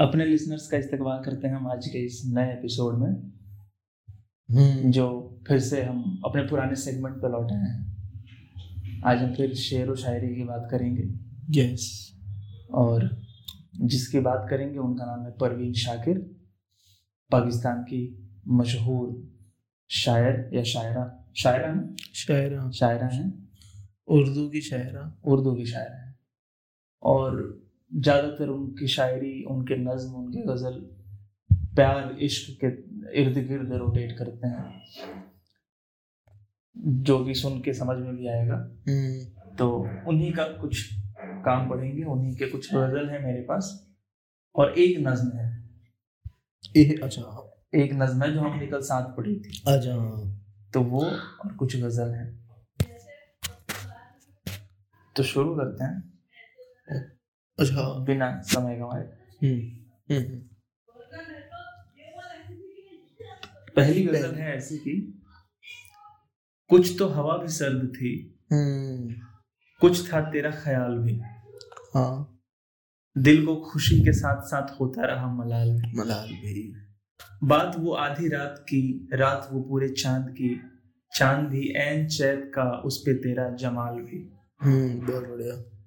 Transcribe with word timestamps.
अपने 0.00 0.24
लिसनर्स 0.24 0.66
का 0.66 0.76
इस्तकबाल 0.76 1.24
करते 1.24 1.48
हैं 1.48 1.54
हम 1.54 1.66
आज 1.66 1.88
के 1.88 1.98
इस 1.98 2.22
नए 2.26 2.52
एपिसोड 2.52 2.98
में 2.98 3.32
हम्म। 4.50 4.90
जो 4.90 5.38
फिर 5.48 5.58
से 5.58 5.82
हम 5.82 6.22
अपने 6.24 6.42
पुराने 6.42 6.76
सेगमेंट 6.76 7.16
पर 7.16 7.30
लौटे 7.30 7.54
हैं। 7.54 7.96
आज 9.04 9.18
हम 9.18 9.34
फिर 9.34 9.54
शेर 9.54 9.90
व 9.90 9.94
शायरी 9.94 10.36
की 10.36 10.44
बात 10.44 10.68
करेंगे। 10.70 11.14
यस 11.60 12.12
और 12.70 13.22
जिसकी 13.80 14.20
बात 14.20 14.46
करेंगे 14.50 14.78
उनका 14.78 15.04
नाम 15.04 15.24
है 15.24 15.30
परवीन 15.30 15.72
शाकिर 15.72 16.18
पाकिस्तान 17.30 17.82
की 17.82 18.30
मशहूर 18.48 19.32
शायर 19.90 20.50
या 20.54 20.62
शायरा। 20.62 21.32
शायरा 21.36 21.68
हैं? 21.68 21.96
शायरा। 21.96 22.70
शायरा 22.70 23.06
हैं। 23.06 23.48
उर्दू 24.08 24.48
की 24.48 24.60
शायरा। 24.60 25.20
उर्दू 25.24 25.54
की 25.54 25.66
शायर 25.66 25.92
हैं। 25.92 26.20
और 27.02 27.59
ज़्यादातर 27.92 28.48
उनकी 28.48 28.86
शायरी 28.88 29.42
उनके 29.44 29.76
नज्म 29.76 30.14
उनके 30.14 30.42
गज़ल 30.46 30.80
प्यार 31.74 32.16
इश्क 32.20 32.58
के 32.64 32.66
इर्द 33.20 33.38
गिर्द 33.48 33.72
रोटेट 33.72 34.16
करते 34.18 34.46
हैं। 34.46 34.82
जो 37.04 37.24
कि 37.24 37.34
सुन 37.34 37.60
के 37.60 37.72
समझ 37.74 37.96
में 37.96 38.16
भी 38.16 38.26
आएगा। 38.28 38.54
हम्म। 38.88 39.56
तो 39.56 39.68
उन्हीं 40.08 40.32
का 40.32 40.44
कुछ 40.44 40.92
काम 41.44 41.68
पढ़ेंगे 41.70 42.04
उन्हीं 42.04 42.34
के 42.36 42.46
कुछ 42.46 42.74
गज़ल 42.74 43.08
है 43.10 43.22
मेरे 43.24 43.40
पास 43.40 43.72
और 44.54 44.78
एक 44.78 44.98
नज्म 44.98 45.38
है। 45.38 45.48
ए 46.76 46.84
अच्छा 47.02 47.22
एक 47.74 47.92
नज्म 47.92 48.22
है 48.22 48.32
जो 48.32 48.40
हमने 48.40 48.66
कल 48.66 48.80
साथ 48.80 49.16
पढ़ी 49.16 49.34
थी। 49.40 49.62
अच्छा 49.68 49.96
तो 50.74 50.82
वो 50.82 51.04
और 51.04 51.52
कुछ 51.58 51.76
गज़ल 51.76 52.14
है। 52.14 52.26
तो 55.16 55.22
शुरू 55.22 55.54
करते 55.56 55.84
हैं। 55.84 56.10
अच्छा। 57.60 58.04
बिना 58.04 58.40
समय 58.40 58.76
गंवाए। 58.76 59.02
हम्म 59.42 59.60
हम्म 60.14 60.40
पहली 63.76 64.04
गज़ल 64.04 64.34
है 64.34 64.56
ऐसी 64.56 64.78
की 64.78 65.22
कुछ 66.68 66.96
तो 66.98 67.08
हवा 67.08 67.36
भी 67.36 67.48
सर्द 67.48 67.92
थी। 67.96 68.38
हम्म। 68.52 69.14
कुछ 69.80 70.12
था 70.12 70.20
तेरा 70.20 70.50
ख्याल 70.50 70.98
भी। 70.98 71.20
हाँ। 71.94 72.40
दिल 73.18 73.46
को 73.46 73.56
खुशी 73.56 74.00
के 74.00 74.12
साथ 74.12 74.42
साथ 74.42 74.80
होता 74.80 75.06
रहा 75.06 75.34
मलाल 75.34 75.70
भी। 75.70 75.98
मलाल 75.98 76.28
भी। 76.28 76.76
बात 77.44 77.76
वो 77.78 77.92
आधी 77.92 78.28
रात 78.28 78.56
की 78.58 79.08
रात 79.12 79.48
वो 79.52 79.62
पूरे 79.62 79.88
चाँद 79.88 80.30
की। 80.30 80.60
चाँद 81.16 81.48
भी 81.48 81.72
एन 81.76 82.08
चैत 82.08 82.52
का 82.54 82.62
उस 82.62 83.02
पे 83.06 83.14
तेरा 83.14 83.50
जमाल 83.50 83.94
भी। 83.94 84.32
हम्म 84.60 85.06
बहुत 85.06 85.22
बढ़िया। 85.22 85.79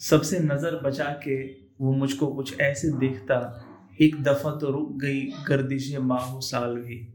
सबसे 0.00 0.38
नज़र 0.38 0.76
बचा 0.76 1.04
के 1.04 1.44
वो 1.80 1.92
मुझको 1.92 2.26
कुछ 2.26 2.60
ऐसे 2.60 2.88
देखता 2.98 3.66
एक 4.00 4.22
दफ़ा 4.22 4.56
तो 4.56 4.70
रुक 4.70 5.00
गई 5.00 5.20
गर्दिश 5.48 5.96
माहो 5.96 6.40
साल 6.40 6.76
भी। 6.76 7.14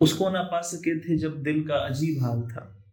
उसको 0.00 0.30
ना 0.30 0.42
पा 0.42 0.60
सके 0.60 1.00
थे 1.00 1.18
जब 1.18 1.42
दिल 1.42 1.68
का 1.68 1.74
अजीब 1.74 2.22
हाल 2.22 2.42
था। 2.42 2.84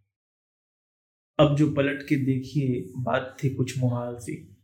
अब 1.38 1.56
जो 1.56 1.72
पलट 1.72 2.02
के 2.02 2.16
देखिए 2.16 2.92
बात 2.96 3.36
थी 3.44 3.54
कुछ 3.54 3.78
मुहाल 3.78 4.16
सी। 4.16 4.56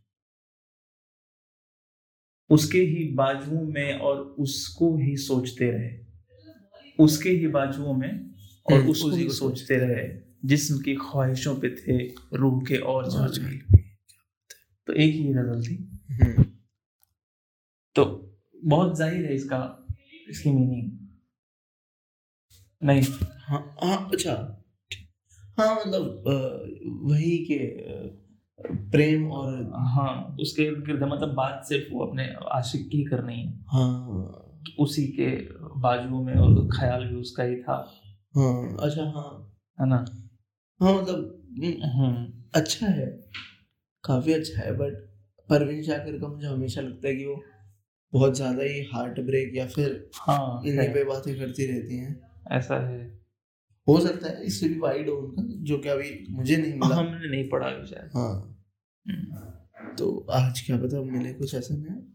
उसके 2.50 2.78
ही 2.78 3.04
बाजुओं 3.14 3.62
में 3.62 3.98
और 3.98 4.18
उसको 4.18 4.96
ही 4.96 5.16
सोचते 5.16 5.70
रहे। 5.70 6.04
उसके 7.04 7.30
ही 7.30 7.46
बाजुओं 7.46 7.94
में 7.94 8.34
और 8.72 8.78
हम्म, 8.78 8.90
उसको 8.90 9.10
ही 9.10 9.28
सोचते 9.28 9.76
रहे। 9.76 10.23
जिस्म 10.44 10.78
की 10.78 10.94
ख्वाहिशों 10.94 11.54
पे 11.56 11.68
थे 11.76 11.96
रूह 12.36 12.60
के 12.64 12.76
और 12.86 13.10
जाल 13.10 13.28
तो 14.88 14.92
एक 14.92 15.14
ही 15.14 15.32
गज़ल 15.34 15.62
थी। 15.62 15.76
हम्म। 16.12 16.42
तो 17.96 18.04
बहुत 18.64 18.96
ज़ाहिर 18.98 19.24
है 19.24 19.34
इसका 19.34 19.60
इसकी 20.30 20.50
मीनिंग 20.50 20.90
नहीं। 22.82 23.02
हाँ 23.48 23.60
हाँ 23.82 24.08
अच्छा। 24.12 24.32
हाँ 25.58 25.74
मतलब 25.76 26.24
वही 27.04 27.36
के 27.50 27.58
प्रेम 28.90 29.30
और 29.32 29.54
हाँ 29.94 30.36
उसके 30.40 30.64
गिर्द 30.86 31.02
मतलब 31.04 31.34
बात 31.34 31.64
सिर्फ़ 31.68 31.92
वो 31.92 32.04
अपने 32.06 32.28
आशिक 32.52 32.88
की 32.88 33.02
करनी 33.04 33.40
है। 33.40 33.48
हाँ। 33.72 34.40
उसी 34.80 35.06
के 35.18 35.30
बाजुओं 35.80 36.22
में 36.24 36.34
और 36.34 36.68
ख्याल 36.76 37.04
भी 37.04 37.16
उसका 37.16 37.42
ही 37.42 37.56
था। 37.56 37.76
हाँ 38.34 38.76
अच्छा 38.80 39.02
हाँ। 39.12 39.30
है 39.78 39.88
ना? 39.88 40.04
हाँ 40.80 40.92
मतलब 40.94 41.40
हम्म, 41.58 41.90
हम्म। 41.90 42.42
अच्छा 42.54 42.86
है। 42.86 43.06
काफ़ी 44.04 44.32
अच्छा 44.32 44.62
है 44.62 44.72
बट 44.76 44.94
परवीन 45.48 45.82
शाकिर 45.82 46.18
का 46.20 46.28
मुझे 46.28 46.46
हमेशा 46.46 46.80
लगता 46.80 47.08
है 47.08 47.14
कि 47.16 47.24
वो 47.26 47.42
बहुत 48.12 48.34
ज़्यादा 48.36 48.62
ही 48.62 48.82
हार्ट 48.92 49.20
ब्रेक 49.20 49.52
या 49.56 49.66
फिर 49.66 50.10
हाँ 50.16 50.62
इन्हीं 50.66 50.88
पे 50.94 51.04
बातें 51.04 51.34
करती 51.38 51.66
रहती 51.66 51.96
हैं। 51.96 52.20
ऐसा 52.52 52.78
है। 52.88 53.02
हो 53.86 53.98
सकता 54.00 54.28
है 54.28 54.44
इससे 54.44 54.68
भी 54.68 54.78
वाइड 54.78 55.08
हो 55.08 55.14
उनका 55.16 55.42
जो 55.64 55.78
कि 55.78 55.88
अभी 55.88 56.10
मुझे 56.30 56.56
नहीं 56.56 56.72
मिला। 56.72 56.94
हमने 56.94 57.30
नहीं 57.30 57.48
पढ़ा 57.48 57.66
अभी 57.66 57.86
शायद। 57.86 58.10
हाँ। 58.14 58.32
हम्म। 59.06 59.94
तो 59.96 60.26
आज 60.32 60.60
क्या 60.60 60.76
पता 60.76 61.02
मिले 61.02 61.32
कुछ 61.34 61.54
ऐसा 61.54 61.74
नहीं 61.74 62.12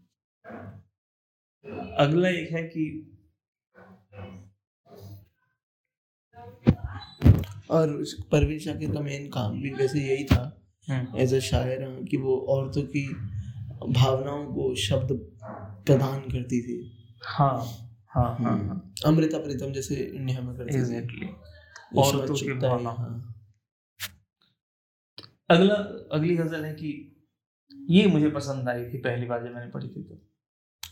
अगला 1.97 2.29
एक 2.29 2.51
है 2.51 2.63
कि 2.63 2.83
और 7.69 8.05
परवीन 8.31 8.59
शाकिर 8.59 8.91
का 8.91 8.99
मेन 8.99 9.27
काम 9.27 9.61
भी 9.61 9.69
वैसे 9.69 9.99
यही 9.99 10.23
था। 10.23 10.67
हम्म, 10.89 11.17
एज 11.17 11.33
अ 11.33 11.39
शायर 11.39 12.05
कि 12.09 12.17
वो 12.17 12.37
औरतों 12.37 12.81
की 12.81 13.07
भावनाओं 13.89 14.45
को 14.45 14.75
शब्द 14.75 15.07
प्रदान 15.85 16.19
करती 16.19 16.61
थी। 16.61 16.91
हाँ 17.25 17.65
हाँ 18.09 18.37
हाँ 18.39 18.57
हाँ। 18.57 18.93
अमृता 19.05 19.37
प्रीतम 19.37 19.71
जैसे 19.71 19.95
इंडिया 19.95 20.41
में 20.41 20.55
करती 20.57 20.73
थी। 20.73 21.29
औरतों 21.97 22.35
की 22.35 22.53
भावना। 22.53 22.89
हाँ। 22.89 23.35
अगला 25.49 25.75
अगली 26.11 26.35
गज़ल 26.35 26.65
है 26.65 26.73
कि 26.73 27.15
ये 27.89 28.07
मुझे 28.07 28.29
पसंद 28.29 28.69
आई 28.69 28.85
थी 28.85 28.97
पहली 28.97 29.25
बार 29.25 29.43
जब 29.43 29.53
मैंने 29.53 29.71
पढ़ी 29.71 29.87
थी 29.87 30.03
तो। 30.03 30.21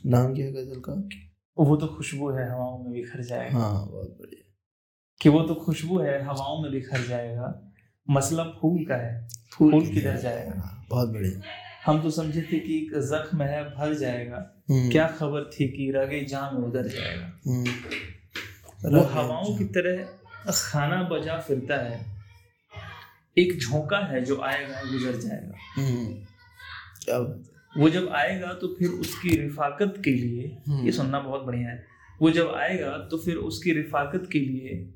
नाम 0.05 0.35
क्या 0.35 0.45
है 0.45 0.51
गज़ल 0.51 0.79
का? 0.79 1.09
वो 1.57 1.75
तो 1.75 1.87
खुशबू 1.87 2.29
है 2.29 2.51
हवाओं 2.51 2.83
में 2.83 2.93
बिखर 2.93 3.21
जाए। 3.21 3.49
हाँ 3.49 3.89
बहुत 3.91 4.17
बढ़िया। 4.21 4.46
कि 5.21 5.29
वो 5.29 5.41
तो 5.41 5.55
खुशबू 5.55 5.99
है 5.99 6.23
हवाओं 6.23 6.61
में 6.61 6.71
बिखर 6.71 7.01
जाएगा 7.01 7.73
मसला 8.07 8.43
फूल 8.43 8.85
का 8.85 8.95
है 8.95 9.27
फूल 9.51 9.71
फूल 9.71 9.87
किधर 9.87 10.17
जाएगा। 10.17 10.61
हाँ, 10.61 10.85
बहुत 10.89 11.09
बढ़िया। 11.09 11.41
हम 11.85 12.01
तो 12.01 12.11
समझे 12.11 12.41
थे 12.41 12.59
कि 12.59 12.77
एक 12.77 13.01
जख्म 13.01 13.41
है 13.41 13.69
भर 13.69 13.93
जाएगा। 13.93 14.63
हम्म, 14.69 14.91
क्या 14.91 15.07
खबर 15.07 15.43
थी 15.43 15.67
कि 15.67 15.91
रगे 15.95 16.25
जाम 16.25 16.55
उधर 16.55 16.87
जाएगा। 16.87 17.39
हम्म, 17.47 17.69
वो 18.95 19.03
हवाओं 19.03 19.57
की 19.57 19.65
तरह 19.65 20.07
खाना 20.51 21.03
बजा 21.03 21.37
फिरता 21.37 21.75
है। 21.75 22.05
एक 23.37 23.59
झोंका 23.59 23.97
है 23.97 24.23
जो 24.23 24.41
आएगा 24.41 24.81
गुजर 24.81 25.19
जाएगा। 25.19 25.53
हम्म, 25.75 26.25
वो 27.81 27.89
जब 27.89 28.09
आएगा 28.09 28.53
तो 28.53 28.67
फिर 28.67 28.89
उसकी 28.89 29.37
रिफाकत 29.37 30.01
के 30.05 30.11
लिए 30.11 30.57
ये 30.85 30.91
सुनना 30.91 31.19
बहुत 31.19 31.41
बढ़िया 31.41 31.69
है। 31.69 31.85
वो 32.21 32.31
जब 32.31 32.53
आएगा 32.53 33.07
तो 33.11 33.17
फिर 33.17 33.35
उसकी 33.35 33.71
रिफाकत 33.71 34.29
के 34.31 34.39
लिए 34.39 34.93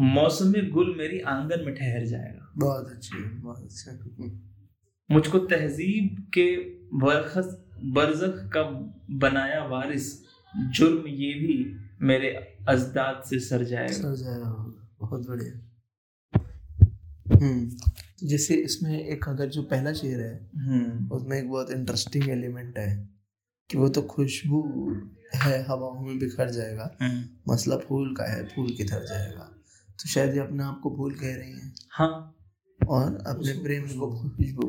मौसम 0.00 0.52
गुल 0.72 0.94
मेरी 0.98 1.20
आँगन 1.20 1.64
में 1.66 1.74
ठहर 1.74 2.04
जाएगा। 2.06 2.52
बहुत 2.56 2.90
अच्छी 2.90 3.18
बहुत 3.18 3.62
अच्छा 3.64 5.14
मुझको 5.14 5.38
तहजीब 5.38 6.26
के 6.34 6.56
बरखस 6.98 7.56
बरजख 7.84 8.50
का 8.56 8.62
बनाया 9.18 9.64
वारिस 9.64 10.12
जुर्म 10.54 11.06
ये 11.08 11.32
भी 11.34 11.56
मेरे 12.00 12.28
अजदाद 12.68 13.22
से 13.30 13.38
सर 13.40 13.64
जाएगा। 13.64 13.92
सर 13.92 14.14
जाएगा 14.16 14.50
बहुत 15.00 15.28
बढ़िया। 15.28 15.66
हम्म 17.26 18.26
जैसे 18.28 18.54
इसमें 18.54 18.98
एक 18.98 19.28
अगर 19.28 19.48
जो 19.48 19.62
पहला 19.62 19.92
शेर 19.92 20.20
है 20.20 20.50
हम्म। 20.56 21.10
उसमें 21.10 21.38
एक 21.38 21.48
बहुत 21.50 21.70
इंटरेस्टिंग 21.70 22.28
एलिमेंट 22.28 22.78
है 22.78 23.08
कि 23.70 23.78
वो 23.78 23.88
तो 23.88 24.02
खुशबू 24.02 24.62
है 25.34 25.62
हवाओं 25.64 26.00
में 26.00 26.18
बिखर 26.18 26.50
जाएगा 26.50 26.90
हम्म, 27.02 27.52
मसला 27.52 27.76
फूल 27.76 28.14
का 28.14 28.24
है 28.24 28.44
फूल 28.48 28.70
किधर 28.70 29.04
जाएगा। 29.06 29.56
तो 30.00 30.08
शायद 30.08 30.34
ये 30.34 30.40
अपने 30.40 30.62
आप 30.64 30.80
को 30.82 30.90
फूल 30.96 31.14
कह 31.14 31.36
रही 31.36 31.52
हैं। 31.52 31.74
हाँ। 31.90 32.36
और 32.88 33.16
अपने 33.16 33.62
प्रेम 33.62 33.82
को 33.82 34.30
खुशबू 34.30 34.66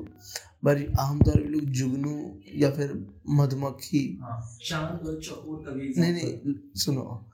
पर 0.65 0.93
आमतौर 0.99 1.41
पर 1.41 1.49
लोग 1.49 1.61
जुगनू 1.61 2.39
या 2.55 2.71
फिर 2.71 3.07
मधुमक्खी 3.29 4.19
हाँ। 4.21 4.57
नहीं 5.97 6.13
नहीं 6.13 6.53
सुनो। 6.75 7.29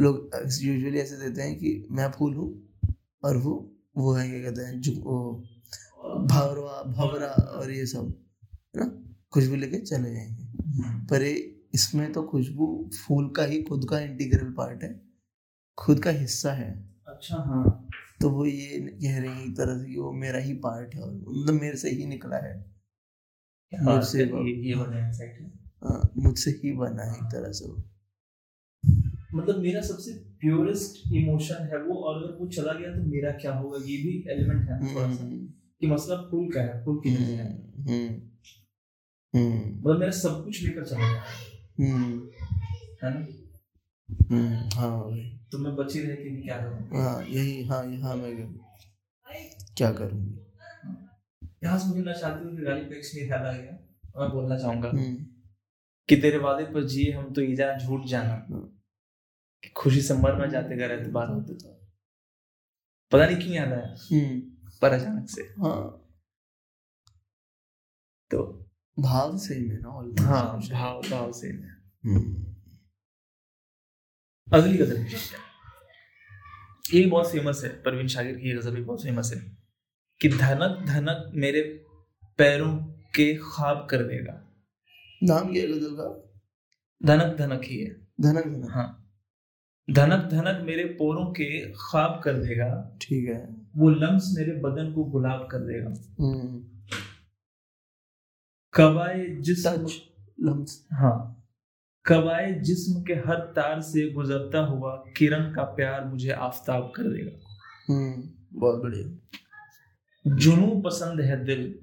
लोग 0.00 0.30
यूजुअली 0.62 0.98
ऐसे 0.98 1.16
देते 1.16 1.42
हैं 1.42 1.56
कि 1.56 1.86
मैं 1.90 2.10
फूल 2.10 2.34
हूँ 2.34 2.68
और 3.24 3.36
वो 3.36 3.74
वो 3.96 4.12
है 4.12 4.30
क्या 4.30 4.50
कहते 4.50 4.62
हैं 4.62 4.80
जुग 4.80 5.04
वो 5.04 5.44
भवरा 6.04 6.82
भवरा 6.82 7.26
और 7.26 7.70
ये 7.70 7.86
सब 7.86 8.24
है 8.76 8.84
ना? 8.84 9.16
खुशबू 9.32 9.54
लेके 9.56 9.78
चले 9.78 10.14
जाएँगे। 10.14 10.42
हम्म, 10.42 11.04
पर 11.04 11.22
इसमें 11.74 12.12
तो 12.12 12.22
खुशबू 12.22 12.90
फूल 13.08 13.28
का 13.30 13.44
ही 13.44 13.62
खुद 13.62 13.86
का 13.90 14.00
इंटीग्रल 14.00 14.52
पार्ट 14.52 14.82
है। 14.82 15.00
खुद 15.78 16.02
का 16.02 16.10
हिस्सा 16.10 16.52
है। 16.52 16.87
अच्छा 17.08 17.36
हाँ। 17.36 17.88
तो 18.20 18.30
वो 18.30 18.46
ये 18.46 18.78
कह 18.78 19.18
रही 19.18 19.30
है 19.30 19.44
एक 19.44 19.56
तरह 19.56 19.78
से 19.78 19.86
कि 19.86 19.98
वो 19.98 20.12
मेरा 20.12 20.38
ही 20.38 20.54
पार्ट 20.54 20.94
है 20.94 21.00
और 21.00 21.12
मतलब 21.14 21.54
मेरे 21.54 21.76
से 21.76 21.90
ही 21.90 22.06
निकला 22.06 22.36
है। 22.36 22.78
हाँ, 23.74 23.94
मुझसे 23.96 24.24
ये 24.24 24.68
ये 24.68 24.74
है। 24.74 25.10
हाँ, 25.84 26.12
मुझसे 26.16 26.50
ही 26.50 26.72
बना 26.72 27.02
है 27.02 27.16
एक 27.16 27.24
तरह 27.24 27.52
से 27.52 27.68
वो। 27.68 27.82
मतलब 29.34 29.58
मेरा 29.58 29.80
सबसे 29.80 30.12
प्योरेस्ट 30.12 31.12
इमोशन 31.12 31.54
है 31.54 31.82
वो 31.82 31.94
और 31.94 32.22
अगर 32.22 32.36
वो 32.40 32.48
चला 32.48 32.72
गया 32.72 32.96
तो 32.96 33.02
मेरा 33.02 33.30
क्या 33.30 33.54
होगा? 33.54 33.76
ये 33.76 33.96
भी 33.96 34.24
एलिमेंट 34.28 34.68
है 34.68 34.94
थोड़ा 34.94 35.14
सा। 35.14 35.22
हम्म, 35.22 35.46
कि 35.80 35.86
मसला 35.86 36.16
फूल 36.16 36.52
का 36.52 36.60
है 36.60 36.84
फूल 36.84 36.98
की 36.98 37.08
है 37.08 37.48
हम्म, 37.76 38.14
हम्म, 39.34 39.78
मतलब 39.78 39.98
मेरा 39.98 40.12
सब 40.12 40.44
कुछ 40.44 40.62
लेकर 40.62 40.84
चला 40.84 41.12
गया। 41.12 41.24
हम्म, 41.80 42.28
है 43.02 43.20
ना? 43.20 44.80
हाँ 44.80 44.90
भाई। 44.90 45.37
तो 45.52 45.58
मैं 45.58 45.76
बची 45.76 46.02
रह 46.02 46.14
के 46.14 46.42
क्या 46.42 46.56
करूँ? 46.58 47.02
हाँ 47.02 47.24
यही 47.24 47.64
हाँ 47.64 47.86
यहाँ 47.86 48.16
मैं 48.16 48.54
क्या 49.76 49.92
करूँगी? 49.92 50.44
यहाँ 51.64 51.78
से 51.78 51.88
मुझे 51.88 52.02
ना 52.02 52.12
चाहते 52.12 52.44
हुए 52.44 52.64
गाली 52.64 52.84
पे 52.84 53.20
एक 53.20 53.32
आ 53.32 53.52
गया 53.52 53.78
मैं 54.20 54.30
बोलना 54.30 54.58
चाहूँगा 54.58 54.88
हम्म, 54.88 55.26
कि 56.08 56.16
तेरे 56.16 56.38
वादे 56.38 56.64
पर 56.64 56.84
जिए 56.84 57.12
हम 57.12 57.32
तो 57.32 57.40
ईजा 57.40 57.78
झूठ 57.78 58.04
जाना। 58.04 58.28
हाँ। 58.28 58.74
कि 59.62 59.68
खुशी 59.68 60.02
से 60.02 60.14
मरना 60.14 60.46
जाते 60.46 60.76
घर 60.76 60.90
एतबार 60.90 61.28
होते 61.28 61.54
तो। 61.54 61.68
पता 63.12 63.26
नहीं 63.26 63.36
क्यों 63.36 63.54
याद 63.54 63.72
आया। 63.72 63.94
हम्म, 64.12 64.40
पर 64.82 64.92
अचानक 64.92 65.28
से। 65.28 65.42
हाँ। 65.42 66.04
तो 68.30 68.66
भाव 69.00 69.38
से 69.38 69.54
ही 69.54 69.68
में 69.68 69.78
ना 69.80 70.24
हाँ 70.24 70.60
भाव 70.60 71.00
भाव 71.10 71.32
से 71.32 71.48
हम्म, 71.48 72.47
अगली 74.54 74.78
गज़ल। 74.78 75.06
ये 76.94 77.04
भी 77.04 77.10
बहुत 77.10 77.32
फ़ेमस 77.32 77.60
है 77.64 77.70
परवीन 77.82 78.08
शागिर 78.08 78.36
की 78.36 78.48
ये 78.48 78.54
गज़ल 78.54 78.70
भी 78.70 78.82
बहुत 78.82 79.02
फ़ेमस 79.02 79.32
है 79.34 79.56
कि 80.20 80.28
धनक 80.28 80.84
धनक 80.86 81.30
मेरे 81.34 81.62
पैरों 82.38 82.76
के 83.14 83.34
ख्वाब 83.34 83.86
कर 83.90 84.02
देगा। 84.02 84.32
नाम 85.22 85.52
क्या 85.52 85.62
है 85.62 85.68
गज़ल 85.68 85.90
का? 85.90 86.38
धनक 87.02 87.36
धनक 87.36 87.64
ही 87.64 87.78
है। 87.78 87.90
धनक 88.20 88.44
धनक। 88.44 88.70
हाँ। 88.70 89.04
धनक 89.90 90.24
धनक 90.24 90.62
मेरे 90.64 90.84
पोरों 90.84 91.26
के 91.26 91.72
ख्वाब 91.72 92.20
कर 92.24 92.32
देगा। 92.32 92.98
ठीक 93.02 93.28
है। 93.28 93.56
वो 93.76 93.90
लम्स 93.90 94.34
मेरे 94.38 94.52
बदन 94.52 94.92
को 94.92 95.04
गुलाब 95.04 95.48
कर 95.52 95.58
देगा। 95.58 95.90
हम्म, 96.20 96.64
कवाए 98.74 99.26
जिस्म 99.40 99.86
टच 99.86 99.92
लम्स। 100.40 100.86
हाँ। 100.92 101.37
कवाए 102.08 102.52
जिस्म 102.52 103.02
के 103.02 103.12
हर 103.12 103.34
तार 103.34 103.80
से 103.80 104.10
गुजरता 104.10 104.58
हुआ 104.58 105.04
किरण 105.16 105.54
का 105.54 105.62
प्यार 105.62 106.04
मुझे 106.04 106.30
आफताब 106.30 106.92
कर 106.96 107.02
देगा। 107.02 107.38
हम्म, 107.88 108.22
बहुत 108.60 108.82
बढ़िया। 108.82 110.36
जुनू 110.36 110.82
पसंद 110.82 111.20
है 111.20 111.44
दिल 111.44 111.78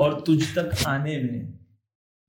और 0.00 0.20
तुझ 0.20 0.58
तक 0.58 0.70
आने 0.86 1.22
में 1.22 1.58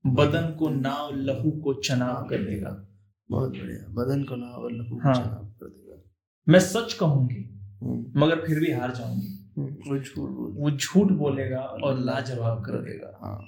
बदन 0.06 0.54
को 0.58 0.68
नाव 0.68 1.14
लहू 1.14 1.50
को 1.50 1.74
चनाव 1.74 2.26
कर 2.26 2.38
देगा। 2.38 2.88
बहुत 3.30 3.50
बढ़िया 3.50 3.92
बदन 3.92 4.24
को 4.24 4.36
नाव 4.36 4.62
और 4.62 4.72
लहू 4.72 4.96
को 4.96 5.02
हाँ। 5.02 5.14
चनाव 5.14 5.44
कर 5.44 5.66
देगा। 5.66 6.02
मैं 6.48 6.60
सच 6.60 6.92
कहूँगी 6.92 7.60
हम्म, 7.82 8.20
मगर 8.20 8.46
फिर 8.46 8.60
भी 8.60 8.72
हार 8.72 8.90
जाऊँगी। 8.90 9.54
हम्म, 9.58 9.68
वो 9.68 9.98
झूठ 9.98 10.30
वो 10.56 10.70
झूठ 10.70 11.12
बोलेगा 11.12 11.60
और 11.60 11.98
लाजवाब 11.98 12.64
कर 12.64 12.72
देगा। 12.72 13.18
हाँ। 13.22 13.44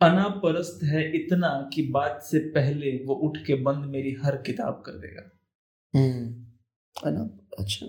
अना 0.00 0.28
परस्त 0.42 0.82
है 0.84 1.00
इतना 1.16 1.48
कि 1.74 1.82
बात 1.90 2.20
से 2.22 2.38
पहले 2.50 2.90
वो 3.04 3.14
उठ 3.14 3.38
के 3.46 3.54
बंद 3.62 3.84
मेरी 3.84 4.12
हर 4.24 4.36
किताब 4.36 4.82
कर 4.86 4.92
देगा। 4.92 5.22
हम्म 5.94 6.46
अच्छा। 7.58 7.86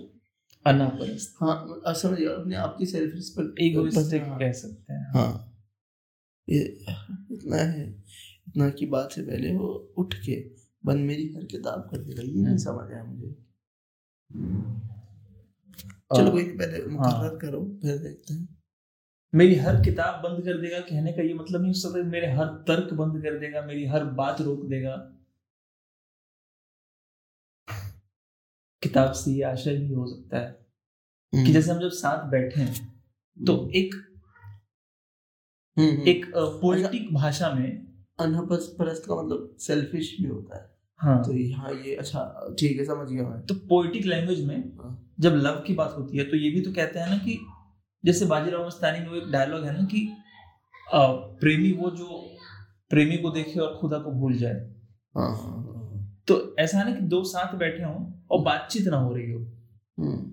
अना 0.66 0.88
परस्त 0.88 1.36
हाँ 1.42 1.82
अब 1.86 1.94
समझ 1.94 2.22
अपने 2.22 2.56
आप 2.56 2.76
की 2.78 2.86
सेल्फ 2.86 3.14
रिस्पेक्ट 3.14 3.60
इगोइस्टिक 3.60 4.22
कह 4.40 4.52
सकते 4.52 4.92
हैं। 4.92 5.12
हाँ। 5.14 5.46
ये 6.48 6.60
इतना 7.32 7.56
है 7.56 7.88
इतना 8.48 8.68
की 8.70 8.86
बात 8.86 9.12
से 9.12 9.22
पहले 9.22 9.54
वो 9.56 9.68
उठ 9.98 10.14
के 10.14 10.36
बन 10.84 10.98
मेरी 10.98 11.32
हर 11.36 11.44
किताब 11.44 11.88
कर 11.90 11.98
देगा 11.98 12.22
ये 12.22 12.32
नहीं 12.32 12.44
हम्म। 12.44 12.56
समझ 12.56 12.92
आया 12.92 13.04
मुझे। 13.04 13.34
चलो 16.16 16.30
कोई 16.30 16.44
पहले 16.44 16.86
मुकर्रर 16.86 17.36
करो 17.38 17.60
फिर 17.82 17.98
देखते 17.98 18.34
हैं। 18.34 18.59
मेरी 19.32 19.54
हर 19.54 19.80
किताब 19.82 20.14
बंद 20.22 20.44
कर 20.44 20.60
देगा 20.60 20.78
कहने 20.80 21.12
का 21.12 21.22
ये 21.22 21.34
मतलब 21.34 21.60
नहीं 21.62 21.72
हो 21.72 21.80
सकता 21.80 22.02
मेरे 22.10 22.30
हर 22.32 22.46
तर्क 22.68 22.92
बंद 22.94 23.22
कर 23.22 23.38
देगा 23.38 23.60
मेरी 23.62 23.84
हर 23.86 24.04
बात 24.20 24.40
रोक 24.40 24.64
देगा। 24.64 24.96
किताब 28.82 29.12
से 29.12 29.32
ये 29.32 29.42
आशय 29.42 29.76
भी 29.76 29.92
हो 29.94 30.06
सकता 30.06 30.38
है 30.38 30.48
कि 31.32 31.38
हम्म, 31.38 31.52
जैसे 31.52 31.70
हम 31.70 31.80
जब 31.80 31.90
साथ 31.94 32.24
बैठे 32.30 32.60
हैं 32.60 32.74
तो 33.36 33.54
एक 33.74 33.94
हम्म, 35.76 35.90
हम्म। 35.90 36.08
एक 36.08 36.26
पोलिटिक 36.36 37.12
भाषा 37.14 37.52
में 37.54 37.68
अनहपस 38.20 38.74
परस्त 38.78 39.04
का 39.08 39.22
मतलब 39.22 39.56
सेल्फिश 39.60 40.16
भी 40.20 40.28
होता 40.28 40.56
है। 40.56 40.68
हाँ। 41.00 41.22
तो 41.24 41.32
यहाँ 41.32 41.72
ये 41.74 41.94
अच्छा 41.96 42.54
ठीक 42.60 42.78
है 42.78 42.84
समझ 42.84 43.08
गया 43.08 43.28
मैं। 43.28 43.40
तो 43.46 43.54
पोइटिक 43.68 44.06
लैंग्वेज 44.06 44.44
में 44.44 44.56
हाँ। 44.80 45.14
जब 45.20 45.34
लव 45.36 45.62
की 45.66 45.74
बात 45.74 45.94
होती 45.98 46.18
है 46.18 46.24
तो 46.30 46.36
ये 46.36 46.50
भी 46.50 46.60
तो 46.60 46.72
कहते 46.72 46.98
हैं 46.98 47.08
ना 47.10 47.18
कि 47.18 47.38
जैसे 48.04 48.26
बाजीराव 48.26 48.66
मस्तानी 48.66 49.00
में 49.00 49.08
वो 49.08 49.16
एक 49.16 49.30
डायलॉग 49.30 49.64
है 49.64 49.72
ना 49.72 49.84
कि 49.84 50.16
प्रेमी 50.94 51.72
वो 51.72 51.90
जो 51.90 52.36
प्रेमी 52.90 53.16
को 53.16 53.30
देखे 53.30 53.60
और 53.60 53.78
खुदा 53.80 53.98
को 53.98 54.10
भूल 54.10 54.34
जाए। 54.34 54.74
हाँ 55.16 55.36
हाँ, 55.36 55.36
हाँ। 55.36 56.20
तो 56.28 56.56
ऐसा 56.56 56.78
है 56.78 56.90
ना 56.90 57.00
कि 57.00 57.06
दो 57.06 57.24
साथ 57.24 57.56
बैठे 57.56 57.82
हों 57.82 58.26
और 58.30 58.42
बातचीत 58.42 58.86
ना 58.86 58.96
हो 58.96 59.14
रही 59.14 59.30
हो। 59.30 59.40
हम्म। 59.98 60.32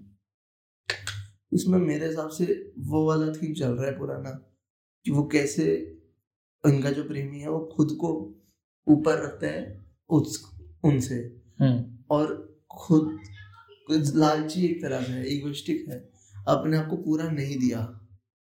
इसमें 1.54 1.80
मेरे 1.80 2.08
हिसाब 2.08 2.30
से 2.30 2.74
वो 2.78 3.08
वाला 3.08 3.32
थीम 3.32 3.54
चल 3.54 3.72
रहा 3.72 3.86
है 3.86 3.98
पुराना 3.98 4.30
कि 5.06 5.12
वो 5.12 5.24
कैसे 5.28 5.66
उनका 6.66 6.92
जो 6.92 7.04
प्रेमी 7.04 7.40
है 7.40 7.50
वो 7.50 7.74
खुद 7.76 7.88
को 7.92 8.36
ऊपर 8.88 9.24
रखता 9.24 9.48
है 9.48 9.86
उस 10.10 10.60
उनसे। 10.84 11.42
और 12.10 12.58
खुद 12.72 13.20
लालची 13.92 14.66
एक 14.66 14.82
तरह 14.82 15.02
से 15.02 15.12
है 15.12 15.28
इगोइस्टिक 15.28 15.86
है। 15.90 16.17
अपने 16.48 16.78
आप 16.78 16.88
को 16.88 16.98
पूरा 16.98 17.30
नहीं 17.32 17.58
दिया। 17.60 17.80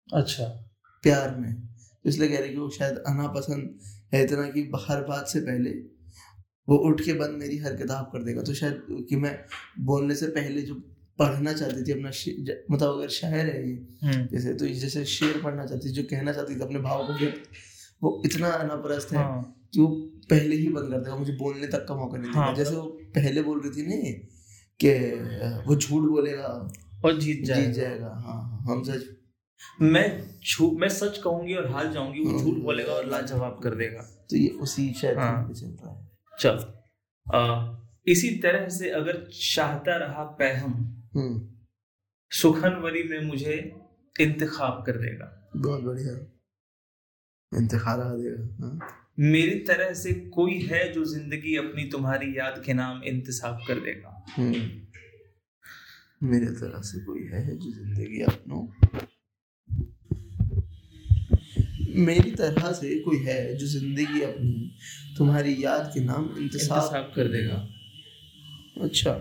अच्छा। 0.08 0.44
प्यार 1.04 1.34
में। 1.36 1.54
तो 2.04 2.08
इसलिए 2.08 2.28
कह 2.28 2.38
रहे 2.38 2.48
कि 2.48 2.56
वो 2.56 2.68
शायद 2.70 2.96
अना 3.06 3.26
पसंद 3.28 3.78
है 4.14 4.22
इतना 4.24 4.48
कि 4.48 4.70
हर 4.88 5.02
बात 5.04 5.28
से 5.28 5.40
पहले 5.40 5.70
वो 6.68 6.76
उठ 6.88 7.00
के 7.00 7.12
बंद 7.12 7.38
मेरी 7.38 7.56
हर 7.58 7.76
किताब 7.76 8.10
कर 8.12 8.22
देगा। 8.22 8.42
तो 8.42 8.54
शायद 8.54 9.06
कि 9.08 9.16
मैं 9.16 9.34
बोलने 9.80 10.14
से 10.14 10.26
पहले 10.26 10.62
जो 10.62 10.74
पढ़ना 11.18 11.52
चाहती 11.52 11.82
थी 11.84 11.92
अपना 11.92 12.10
मतलब 12.70 12.88
अगर 12.88 13.08
शायर 13.08 13.46
है 13.46 13.70
ये 13.70 14.26
जैसे 14.26 14.54
तो 14.54 14.66
जैसे 14.66 15.04
शेर 15.04 15.40
पढ़ना 15.42 15.66
चाहती 15.66 15.88
थी 15.88 15.92
जो 15.92 16.02
कहना 16.02 16.32
चाहती 16.32 16.56
थी 16.56 16.60
अपने 16.60 16.78
भाव 16.78 17.06
को 17.06 17.18
व्यक्त 17.18 17.42
वो 18.02 18.22
इतना 18.24 18.48
अनाप्रस्त 18.48 19.12
है 19.12 19.18
हाँ। 19.18 19.42
कि 19.74 19.80
वो 19.80 19.86
पहले 20.30 20.56
ही 20.56 20.68
बंद 20.68 20.90
कर 20.90 21.00
देगा। 21.00 21.16
मुझे 21.16 21.32
बोलने 21.32 21.66
तक 21.66 21.84
का 21.88 21.94
मौका 21.94 22.18
नहीं 22.18 22.30
देगा। 22.30 22.44
हाँ, 22.44 22.54
जैसे 22.54 22.74
वो 22.74 22.82
पहले 23.14 23.42
बोल 23.42 23.60
रही 23.60 23.70
थी 23.72 23.86
नहीं 23.86 24.14
कि 24.80 24.92
वो 25.66 25.76
झूठ 25.76 26.02
बोलेगा। 26.10 26.48
और 27.04 27.20
जीत 27.20 27.44
जाए 27.44 27.66
जीत 27.66 27.74
जाएगा। 27.74 28.06
हाँ 28.06 28.22
हाँ, 28.22 28.64
हम 28.68 28.82
सच 28.82 29.16
मैं 29.80 30.30
झूठ 30.50 30.80
मैं 30.80 30.88
सच 30.88 31.18
कहूँगी 31.18 31.54
और 31.54 31.70
हार 31.70 31.92
जाऊँगी 31.92 32.20
वो 32.20 32.30
हाँ। 32.30 32.38
झूठ 32.38 32.54
बोलेगा 32.54 32.92
और 32.92 33.06
लाजवाब 33.06 33.60
कर 33.62 33.74
देगा। 33.74 34.02
तो 34.30 34.36
ये 34.36 34.48
उसी 34.48 34.92
शायद 34.92 35.18
हाँ। 35.18 35.48
theme 35.48 35.60
पे 35.60 35.60
चल 35.60 35.66
रहा 35.66 35.94
है। 35.94 36.10
चल। 36.40 36.82
आ, 37.34 37.76
इसी 38.06 38.30
तरह 38.30 38.68
से 38.68 38.90
अगर 38.90 39.30
चाहता 39.54 39.96
रहा 39.96 40.24
पैहम 40.24 40.72
हम्म। 41.14 41.48
सुखनवरी 42.30 43.02
में 43.02 43.20
मुझे 43.20 43.80
इंतखाब 44.20 44.84
कर 44.86 44.92
देगा। 44.92 45.50
बहुत 45.56 45.80
बढ़िया। 45.82 46.12
इंतखाब 47.58 48.00
आ 48.00 48.04
देगा 48.04 48.66
हाँ। 48.66 48.96
मेरी 49.18 49.58
तरह 49.58 49.94
से 49.94 50.12
कोई 50.12 50.58
है 50.60 50.92
जो 50.92 51.04
ज़िंदगी 51.04 51.56
अपनी 51.56 51.84
तुम्हारी 51.84 52.38
याद 52.38 52.62
के 52.66 52.72
नाम 52.72 53.02
इंतसाब 53.02 53.58
कर 53.68 53.74
देगा। 53.74 54.24
हम्म। 54.36 54.54
मेरे 56.20 56.46
तरह 56.46 56.80
से 56.82 57.00
कोई 57.00 57.22
है 57.32 57.56
जो 57.56 57.70
ज़िंदगी 57.72 58.20
अपनों 58.22 58.66
मेरी 62.06 62.30
तरह 62.30 62.72
से 62.72 62.94
कोई 63.00 63.18
है 63.18 63.54
जो 63.56 63.66
ज़िंदगी 63.66 64.20
अपनी 64.22 64.70
तुम्हारी 65.18 65.56
याद 65.64 65.90
के 65.94 66.00
नाम 66.04 66.28
इंतसाब 66.38 67.12
कर 67.16 67.28
देगा। 67.28 67.56
अच्छा। 68.82 69.12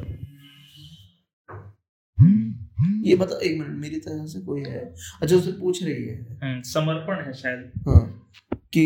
ये 3.08 3.16
बता 3.16 3.40
एक 3.46 3.60
मिनट 3.60 3.78
मेरी 3.78 4.00
तरह 4.00 4.26
से 4.26 4.40
कोई 4.42 4.62
है? 4.62 4.80
अच्छा 5.22 5.36
उसे 5.36 5.52
पूछ 5.52 5.84
रही 5.84 6.04
है। 6.04 6.38
हम्म, 6.44 6.62
समर्पण 6.62 7.26
है 7.26 7.34
शायद। 7.34 7.72
हाँ 7.88 8.30
कि 8.74 8.84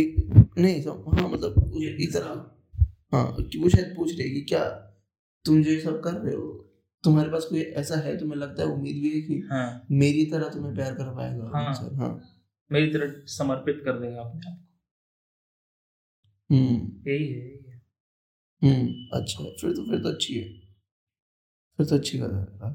नहीं 0.58 0.82
सम, 0.82 1.04
हाँ 1.16 1.30
मतलब 1.30 1.74
एक 2.00 2.14
तरह 2.14 2.50
हाँ 3.14 3.36
कि 3.42 3.60
वो 3.60 3.70
शायद 3.70 3.94
पूछ 3.98 4.18
रही 4.18 4.28
है 4.28 4.34
कि 4.36 4.42
क्या 4.42 4.64
तुम 5.46 5.64
जो 5.64 5.72
ये 5.72 5.80
सब 5.82 6.02
कर 6.04 6.14
रहे 6.14 6.36
हो 6.36 6.63
तुम्हारे 7.04 7.30
पास 7.30 7.46
कोई 7.46 7.62
ऐसा 7.62 7.96
है 7.96 8.20
तुम्हें 8.20 8.38
लगता 8.40 8.64
है 8.64 8.70
उम्मीद 8.70 8.96
भी 8.96 9.16
है 9.16 9.22
कि 9.22 9.48
हाँ। 9.52 9.86
मेरी 9.92 10.26
तरह 10.26 10.50
तुम्हें 10.50 10.76
प्यार 10.76 10.94
कर 10.94 11.16
पाएगा? 11.16 11.52
हाँ। 11.56 11.70
इंसान? 11.70 11.96
हाँ। 11.96 12.40
मेरी 12.72 12.94
तरह 12.94 13.26
समर्पित 13.26 13.82
कर 13.86 14.00
देगा 14.00 14.22
अपने 14.22 14.52
आप 14.52 14.68
हम्म। 16.52 16.80
को 16.80 17.10
यही 17.10 17.34
है। 17.34 17.64
हम्म 18.64 18.88
अच्छा 19.20 19.44
फिर 19.44 19.74
तो 19.74 19.92
फिर 19.92 20.00
तो 20.04 20.10
अच्छी 20.10 20.34
है। 20.34 20.60
फिर 21.78 21.86
तो 21.86 21.96
अच्छी 21.96 22.18
गज़ल 22.18 22.36
है। 22.36 22.70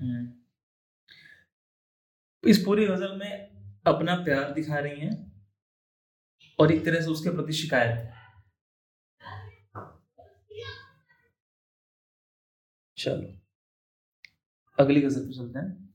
हम्म। 0.00 0.32
इस 2.50 2.62
पूरी 2.64 2.86
गज़ल 2.86 3.16
में 3.16 3.32
अपना 3.86 4.14
प्यार 4.14 4.52
दिखा 4.52 4.78
रही 4.78 5.00
हैं 5.00 5.46
और 6.58 6.72
एक 6.72 6.84
तरह 6.84 7.00
से 7.00 7.06
उसके 7.06 7.30
प्रति 7.30 7.52
शिकायत 7.52 7.98
है। 7.98 8.18
चलो। 12.96 13.47
अगली 14.78 15.00
गज़ल 15.00 15.26
पे 15.26 15.32
चलते 15.32 15.58
हैं। 15.58 15.88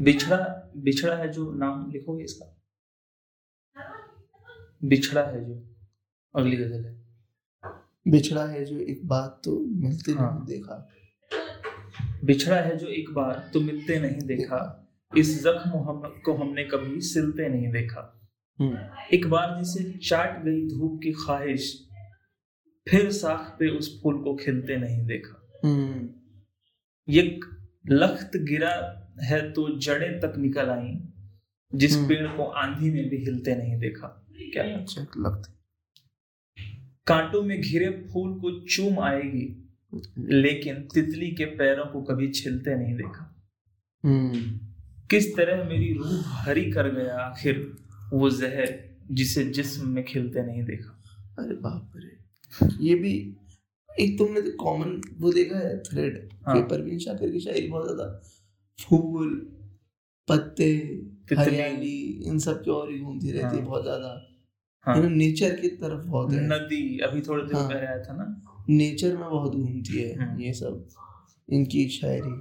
बिछड़ा 0.00 0.72
बिछड़ा 0.76 1.16
है 1.16 1.28
जो 1.28 1.52
नाम 1.52 1.90
लिखोगे 1.90 2.24
इसका? 2.24 2.46
बिछड़ा 4.84 5.22
है 5.22 5.44
जो। 5.44 5.74
अगली 6.36 6.56
गज़ल 6.56 6.84
है। 6.84 7.04
बिछड़ा 8.08 8.46
है 8.46 8.64
जो 8.64 8.78
एक 8.78 9.08
बात 9.08 9.42
तो 9.44 9.60
मिलते 9.60 10.12
हाँ। 10.12 10.34
नहीं 10.34 10.46
देखा। 10.46 10.90
बिछड़ा 12.24 12.56
है 12.56 12.76
जो 12.76 12.86
एक 12.86 13.10
बार 13.10 13.50
तो 13.54 13.60
मिलते 13.60 14.00
नहीं 14.00 14.20
देखा। 14.20 14.88
इस 15.16 15.42
जख्म 15.42 15.70
हम 15.70 16.22
को 16.24 16.34
हमने 16.34 16.64
कभी 16.64 17.00
सिलते 17.00 17.48
नहीं 17.48 17.72
देखा। 17.72 18.20
हम्म, 18.60 19.06
एक 19.14 19.26
बार 19.30 19.64
जिसे 19.64 19.98
चाट 19.98 20.44
गई 20.44 20.68
धूप 20.68 21.00
की 21.02 21.12
ख्वाहिश 21.12 21.88
फिर 22.88 23.10
साख 23.12 23.56
पे 23.58 23.68
उस 23.68 24.02
फूल 24.02 24.22
को 24.22 24.34
खिलते 24.36 24.76
नहीं 24.76 25.06
देखा। 25.06 25.50
हम्म, 25.64 26.08
एक 27.08 27.44
लख्त 27.86 28.36
गिरा 28.36 28.72
है 29.22 29.52
तो 29.52 29.78
जड़ें 29.78 30.20
तक 30.20 30.34
निकल 30.38 30.66
आई 30.66 30.92
जिस 31.74 31.96
हम्म। 31.96 32.08
पेड़ 32.08 32.26
को 32.26 32.44
आंधी 32.44 32.90
में 32.90 33.08
भी 33.08 33.16
हिलते 33.16 33.56
नहीं 33.56 33.78
देखा। 33.78 34.26
क्या 34.52 34.64
अच्छा 34.76 35.02
लगता 35.02 35.50
कांटों 37.06 37.42
में 37.42 37.60
घिरे 37.60 37.90
फूल 38.12 38.40
को 38.40 38.66
चूम 38.66 39.00
आएगी 39.00 39.70
लेकिन 40.18 40.80
तितली 40.94 41.30
के 41.30 41.44
पैरों 41.44 41.86
को 41.86 42.02
कभी 42.02 42.28
छिलते 42.30 42.74
नहीं 42.74 42.94
देखा। 42.94 43.44
हम्म, 44.04 44.40
किस 45.10 45.36
तरह 45.36 45.64
मेरी 45.64 45.92
रूह 45.92 46.22
हरी 46.26 46.70
कर 46.72 46.88
गया 46.94 47.18
आखिर 47.18 47.76
वो 48.12 48.30
जहर 48.30 48.98
जिसे 49.10 49.44
जिस्म 49.44 49.88
में 49.88 50.04
खिलते 50.04 50.46
नहीं 50.46 50.64
देखा। 50.64 51.02
अरे 51.38 51.54
बाप 51.54 51.92
रे। 51.96 52.23
ये 52.62 52.94
भी 52.94 53.12
एक 53.90 54.18
तुमने 54.18 54.40
तो 54.40 54.50
कॉमन 54.56 55.00
वो 55.18 55.32
देखा 55.32 55.58
है 55.58 55.78
थ्रेड 55.78 56.28
हाँ। 56.46 56.60
परवीन 56.62 56.98
शाकिर 56.98 57.30
की 57.30 57.40
शायरी 57.40 57.68
बहुत 57.68 57.84
ज़्यादा 57.84 58.06
फूल 58.78 59.34
पत्ते 60.28 60.70
हरियाली 61.32 61.96
इन 62.26 62.38
सब 62.38 62.62
की 62.62 62.70
ओर 62.70 62.90
ही 62.92 62.98
घूमती 62.98 63.30
रहती 63.30 63.56
है 63.56 63.62
हाँ। 63.62 63.64
बहुत 63.64 63.82
ज़्यादा 63.82 64.30
हाँ। 64.86 64.96
नेचर 65.00 65.54
की 65.60 65.68
तरफ़ 65.68 66.06
बहुत 66.06 66.32
है 66.32 66.46
नदी 66.48 66.98
अभी 66.98 67.20
थोड़े 67.20 67.44
दिन 67.44 67.56
हाँ। 67.56 67.68
पहले 67.68 67.86
आया 67.86 68.02
था 68.02 68.16
ना 68.16 68.64
नेचर 68.68 69.16
में 69.16 69.28
बहुत 69.30 69.54
घूमती 69.54 69.98
है 69.98 70.14
हम्म। 70.14 70.40
ये 70.40 70.52
सब 70.52 70.86
इनकी 71.48 71.88
शायरी 71.88 72.34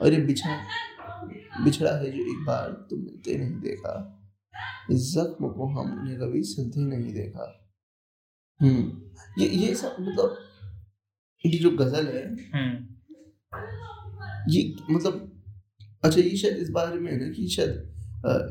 और 0.00 0.12
ये 0.12 0.20
बिछड़ा 0.20 1.64
बिछड़ा 1.64 1.90
है 1.90 2.10
जो 2.10 2.22
एक 2.22 2.44
बार 2.46 2.70
तो 2.90 2.96
मिलते 2.96 3.36
नहीं 3.38 3.60
देखा 3.60 3.94
इस 4.90 5.12
जख्म 5.14 5.48
को 5.48 5.66
हमने 5.70 6.16
कभी 6.16 6.42
सिलते 6.42 6.80
नहीं 6.80 7.12
देखा 7.14 7.56
ये 8.62 9.48
ये 9.48 9.74
सब 9.74 9.96
मतलब 10.00 10.38
ये 11.46 11.58
जो 11.58 11.70
गज़ल 11.70 12.06
है 12.06 12.24
हम्म। 12.54 12.86
ये 14.48 14.74
मतलब 14.90 15.42
अच्छा 16.04 16.20
ये 16.20 16.36
शायद 16.36 16.56
इस 16.56 16.70
बारे 16.70 16.98
में 16.98 17.12
है 17.12 17.26
ना 17.26 17.30
कि 17.32 17.48
शायद 17.48 17.70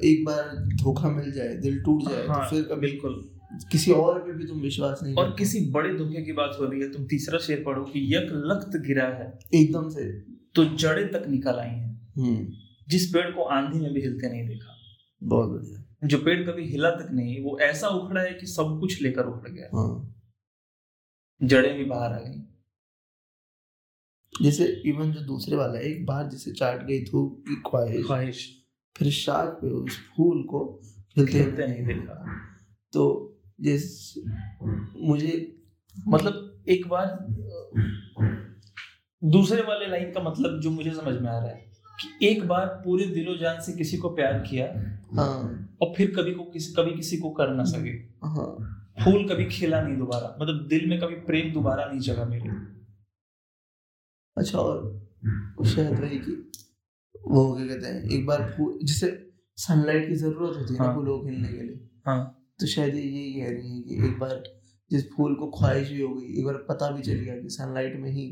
एक 0.03 0.25
बार 0.25 0.67
धोखा 0.75 1.09
मिल 1.09 1.31
जाए 1.31 1.55
दिल 1.57 1.83
टूट 1.83 2.09
जाए 2.09 2.27
हाँ, 2.27 2.49
तो 2.49 2.55
फिर 2.55 2.63
कभी 2.63 2.81
बिल्कुल। 2.81 3.35
किसी 3.71 3.91
और 3.91 4.19
पे 4.19 4.33
भी 4.33 4.45
तुम 4.45 4.59
विश्वास 4.59 4.99
नहीं 5.03 5.15
और 5.15 5.35
किसी 5.37 5.71
बड़े 5.71 5.93
धोखे 5.97 6.21
की 6.21 6.31
बात 6.31 6.57
हो 6.59 6.65
रही 6.65 6.81
है 6.81 6.91
तुम 6.91 7.05
तीसरा 7.05 7.39
शेर 7.39 7.63
पढ़ो 7.65 7.83
कि 7.83 8.15
यक 8.15 8.27
लख्त 8.31 8.77
गिरा 8.87 9.05
है। 9.05 9.39
एकदम 9.53 9.89
से। 9.89 10.21
तो 10.55 10.65
जड़े 10.65 11.05
तक 11.05 11.25
निकल 11.29 11.53
आई 11.53 11.69
हैं। 11.69 12.11
हम्म। 12.17 12.47
जिस 12.89 13.13
पेड़ 13.13 13.31
को 13.31 13.43
आंधी 13.43 13.79
में 13.79 13.93
भी 13.93 14.01
हिलते 14.01 14.29
नहीं 14.29 14.47
देखा। 14.47 14.75
बहुत 15.23 15.49
बढ़िया। 15.49 15.88
जो 16.03 16.17
पेड़ 16.17 16.51
कभी 16.51 16.65
हिला 16.65 16.89
तक 16.89 17.07
नहीं 17.11 17.43
वो 17.43 17.59
ऐसा 17.59 17.87
उखड़ा 17.87 18.21
है 18.21 18.33
कि 18.33 18.45
सब 18.45 18.77
कुछ 18.79 19.01
लेकर 19.01 19.25
उखड़ 19.25 19.49
गया 19.49 19.77
हाँ। 19.77 20.15
जड़ें 21.43 21.77
भी 21.77 21.85
बाहर 21.85 22.13
आ 22.13 22.19
गई। 22.19 22.45
जैसे 24.41 24.83
इवन 24.85 25.11
जो 25.11 25.21
दूसरे 25.21 25.55
वाला 25.55 25.79
है 25.79 25.85
एक 25.85 26.05
बार 26.05 26.29
जिसे 26.29 26.51
चाट 26.51 26.85
गई 26.85 27.03
धूप 27.03 27.45
की 27.47 27.55
ख्वाहिश। 27.55 28.05
ख्वाहिश। 28.05 28.63
फिर 28.97 29.11
शाख 29.11 29.47
पे 29.47 29.67
उस 29.67 29.97
फूल 29.97 30.43
को 30.43 30.81
खिलते 31.15 31.31
खिलते 31.31 31.67
नहीं 31.67 31.81
नहीं 31.81 31.97
देखा। 31.97 32.35
तो 32.93 33.35
जिस 33.61 34.17
मुझे 34.97 35.61
मतलब 36.07 36.63
एक 36.69 36.87
बार 36.87 37.27
दूसरे 39.23 39.61
वाले 39.61 39.87
लाइन 39.87 40.11
का 40.11 40.21
मतलब 40.21 40.61
जो 40.61 40.71
मुझे 40.71 40.91
समझ 40.91 41.21
में 41.21 41.29
आ 41.29 41.39
रहा 41.39 41.49
है 41.49 41.71
कि 42.01 42.27
एक 42.27 42.47
बार 42.47 42.65
पूरे 42.65 43.05
दिलो 43.05 43.35
जान 43.37 43.61
से 43.61 43.73
किसी 43.73 43.97
को 43.97 44.09
प्यार 44.09 44.33
किया 44.33 44.95
हाँ। 45.11 45.77
और 45.81 45.93
फिर 45.97 46.11
कभी 46.15 46.33
को 46.33 46.43
किसी 46.43 46.73
कभी 46.73 46.95
किसी 46.95 47.17
को 47.17 47.29
कर 47.29 47.53
ना 47.55 47.63
सके। 47.63 47.89
हाँ। 48.27 48.49
फूल 49.03 49.27
कभी 49.29 49.45
खिला 49.45 49.81
नहीं 49.81 49.97
दोबारा। 49.97 50.35
मतलब 50.41 50.67
दिल 50.67 50.89
में 50.89 50.99
कभी 50.99 51.15
प्रेम 51.27 51.53
दोबारा 51.53 51.85
नहीं 51.85 51.99
जगा 51.99 52.25
मेरे। 52.25 52.49
अच्छा 54.37 54.59
और 54.59 55.65
शायद 55.65 55.99
वही 55.99 56.19
कि 56.19 56.31
वो 57.15 57.53
क्या 57.55 57.65
कहते 57.67 57.87
हैं 57.87 58.09
एक 58.09 58.25
बार 58.25 58.53
फूल 58.57 58.77
जिसे 58.83 59.07
सनलाइट 59.57 60.07
की 60.09 60.15
ज़रूरत 60.15 60.57
होती 60.57 60.73
है 60.73 60.79
ना 60.79 60.85
हाँ। 60.85 60.95
फूलों 60.95 61.17
को 61.19 61.25
खिलने 61.25 61.47
के 61.47 61.63
लिए। 61.63 61.89
हाँ। 62.05 62.21
तो 62.59 62.67
शायद 62.67 62.95
ये 62.95 63.01
कह 63.33 63.49
रही 63.49 63.75
है 63.75 63.81
कि 63.81 63.95
एक 64.07 64.19
बार 64.19 64.43
जिस 64.91 65.03
फूल 65.11 65.35
को 65.35 65.47
ख्वाहिश 65.51 65.89
भी 65.91 66.01
हो 66.01 66.13
गई 66.13 66.39
एक 66.39 66.45
बार 66.45 66.53
पता 66.69 66.89
भी 66.91 67.01
चल 67.01 67.13
गया 67.15 67.35
कि 67.35 67.49
सनलाइट 67.49 67.99
में 67.99 68.09
ही 68.11 68.23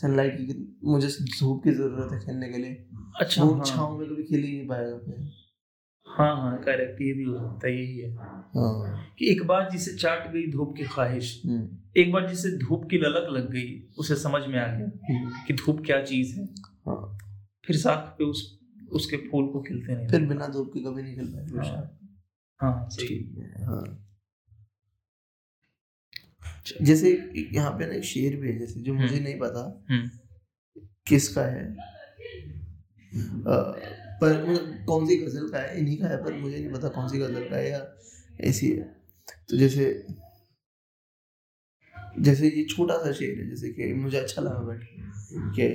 सनलाइट 0.00 0.36
की 0.40 0.78
मुझे 0.84 1.08
धूप 1.40 1.62
की 1.64 1.70
ज़रूरत 1.70 2.12
है 2.12 2.18
खिलने 2.20 2.48
के 2.48 2.58
लिए। 2.58 2.86
अच्छा 3.20 3.44
वो 3.44 3.54
हाँ। 3.54 3.64
छाँव 3.64 3.98
में 3.98 4.08
कभी 4.08 4.22
खिल 4.22 4.44
ही 4.44 4.56
नहीं 4.56 4.68
पाएगा 4.68 4.98
फिर 4.98 5.32
हाँ 6.06 6.34
हाँ 6.36 6.56
करेक्ट 6.62 7.00
ये 7.02 7.12
भी 7.12 7.24
हो 7.24 7.34
सकता 7.38 7.66
है 7.68 7.74
यही 7.74 7.98
है। 7.98 8.12
हाँ। 8.14 9.14
कि 9.18 9.30
एक 9.30 9.42
बार 9.46 9.68
जिसे 9.70 9.94
चाट 9.98 10.30
गई 10.32 10.46
धूप 10.52 10.74
की 10.76 10.84
ख्वाहिश 10.84 11.42
हम्म, 11.46 11.68
एक 11.96 12.12
बार 12.12 12.28
जिसे 12.28 12.50
धूप 12.58 12.84
की 12.90 12.98
ललक 12.98 13.28
लग 13.32 13.50
गई 13.50 13.72
उसे 13.98 14.14
समझ 14.16 14.42
में 14.46 14.58
आ 14.58 14.66
गया 14.66 14.86
हम्म, 15.10 15.30
कि 15.46 15.54
धूप 15.54 15.82
क्या 15.86 16.02
चीज़ 16.04 16.36
है। 16.38 16.44
हाँ। 16.86 17.18
फिर 17.66 17.76
साख 17.76 18.14
पे 18.18 18.24
उस 18.24 18.52
उसके 18.92 19.16
फूल 19.30 19.46
को 19.48 19.60
खिलते 19.62 19.94
नहीं। 19.96 20.08
फिर 20.08 20.26
बिना 20.26 20.46
धूप 20.48 20.70
के 20.74 20.80
कभी 20.80 21.02
नहीं 21.02 21.14
खिल 21.14 21.26
पाएगा 21.26 21.68
हाँ। 21.68 22.72
हाँ 22.72 22.88
सही। 22.90 23.06
ठीक 23.08 23.38
है 23.38 23.64
हाँ। 23.64 24.02
जैसे 26.82 27.10
यहाँ 27.54 27.70
पे 27.70 27.86
ना 27.86 27.94
एक 27.94 28.04
शेर 28.04 28.36
भी 28.36 28.48
है 28.48 28.58
जैसे 28.58 28.80
जो 28.80 28.94
मुझे 28.94 29.14
हम्म। 29.14 29.24
नहीं 29.24 29.38
पता 29.38 29.84
किसका 31.06 31.42
है। 31.42 31.64
पर 34.20 34.42
मतलब 34.50 34.84
कौन 34.86 35.06
सी 35.06 35.16
गज़ल 35.16 35.48
का 35.48 35.58
है? 35.58 35.78
इन्हीं 35.78 35.96
का 35.98 36.08
है 36.08 36.16
पर 36.24 36.32
मुझे 36.32 36.58
नहीं 36.58 36.72
पता 36.72 36.88
कौन 36.88 37.08
सी 37.08 37.18
गज़ल 37.18 37.48
का 37.50 37.56
है 37.56 37.70
या 37.70 37.86
ऐसी 38.40 38.70
है। 38.70 38.82
तो 39.48 39.56
जैसे 39.56 40.06
जैसे 42.20 42.48
ये 42.48 42.64
छोटा 42.64 42.96
सा 42.96 43.12
शेर 43.12 43.38
है 43.38 43.48
जैसे 43.50 43.68
कि 43.68 43.92
मुझे 43.94 44.18
अच्छा 44.18 44.42
लगा 44.42 44.58
बैठ 44.58 44.80
के 45.56 45.66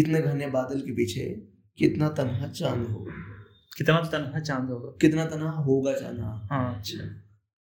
इतने 0.00 0.20
घने 0.20 0.46
बादल 0.46 0.80
के 0.80 0.92
पीछे 0.92 1.24
कितना 1.78 2.08
तनहा 2.08 2.48
चाँद 2.48 2.86
होगा 2.86 3.12
कितना 3.76 4.00
तनहा 4.00 4.40
चाँद 4.40 4.70
होगा। 4.70 4.96
कितना 5.00 5.24
तनहा 5.24 5.50
होगा 5.50 5.92
चाँद 5.92 6.20
हाँ। 6.20 6.78
अच्छा 6.78 7.04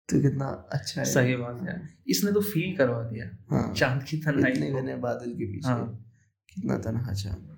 तो 0.09 0.21
कितना 0.21 0.47
अच्छा 0.71 1.01
है। 1.01 1.07
सही 1.07 1.35
बात 1.35 1.61
है। 1.61 1.89
इसने 2.07 2.31
तो 2.31 2.41
फील 2.41 2.75
करवा 2.77 3.03
दिया। 3.03 3.25
हाँ। 3.51 3.73
चाँद 3.73 4.03
की 4.03 4.17
तन्हाई 4.17 4.51
इतने। 4.51 4.71
घने 4.71 4.95
बादल 4.95 5.31
के 5.31 5.45
पीछे 5.45 5.67
हाँ। 5.67 6.05
कितना 6.55 6.77
तनहा 6.77 7.13
चाँद। 7.13 7.52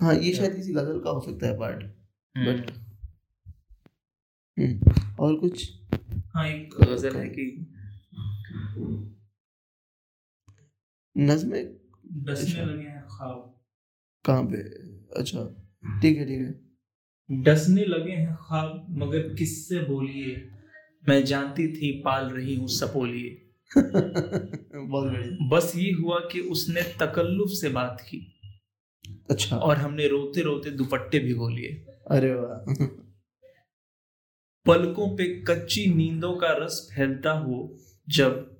हाँ 0.00 0.14
ये 0.14 0.32
शायद 0.32 0.54
किसी 0.56 0.72
गज़ल 0.72 1.00
का 1.00 1.10
हो 1.10 1.20
सकता 1.20 1.46
है 1.46 1.58
पार्ट 1.58 1.82
हम्म। 2.36 2.62
हम्म, 4.58 4.92
और 5.20 5.36
कुछ? 5.36 5.72
हाँ 6.34 6.48
एक 6.48 6.74
गज़ल 6.82 7.16
है 7.16 7.28
कि 7.28 7.66
नज्म? 11.16 11.50
डसने 12.24 12.64
लगे 12.64 12.82
हैं 12.82 13.06
ख्वाब। 13.06 13.60
कहाँ 14.24 14.44
पे? 14.44 14.56
अच्छा 15.20 15.44
ठीक 16.02 16.18
है 16.18 16.26
ठीक 16.26 16.40
है। 16.40 17.42
डसने 17.42 17.84
लगे 17.84 18.12
हैं 18.12 18.36
ख्वाब 18.36 18.86
मगर 18.90 19.34
किससे 19.34 19.80
बोलिए? 19.80 20.50
मैं 21.08 21.24
जानती 21.24 21.68
थी 21.72 22.02
पाल 22.04 22.30
रही 22.30 22.54
हूँ 22.56 22.68
सपोलिए। 22.68 23.44
बहुत 23.76 25.12
बढ़िया। 25.12 25.48
बस 25.48 25.72
ये 25.76 25.92
हुआ 25.92 26.18
कि 26.18 26.40
उसने 26.40 26.82
तकल्लुफ 26.82 27.48
से 27.48 27.68
बात 27.68 28.00
की। 28.00 28.37
अच्छा। 29.30 29.56
और 29.56 29.76
हमने 29.76 30.08
रोते 30.08 30.42
रोते 30.42 30.70
दुपट्टे 30.70 31.18
भिगो 31.18 31.48
लिए। 31.48 31.86
अरे 32.10 32.34
वाह। 32.34 32.74
पलकों 34.66 35.16
पे 35.16 35.42
कच्ची 35.42 35.94
नींदों 35.94 36.36
का 36.36 36.52
रस 36.52 36.92
फैलता 36.96 37.30
हो 37.30 37.76
जब 38.08 38.56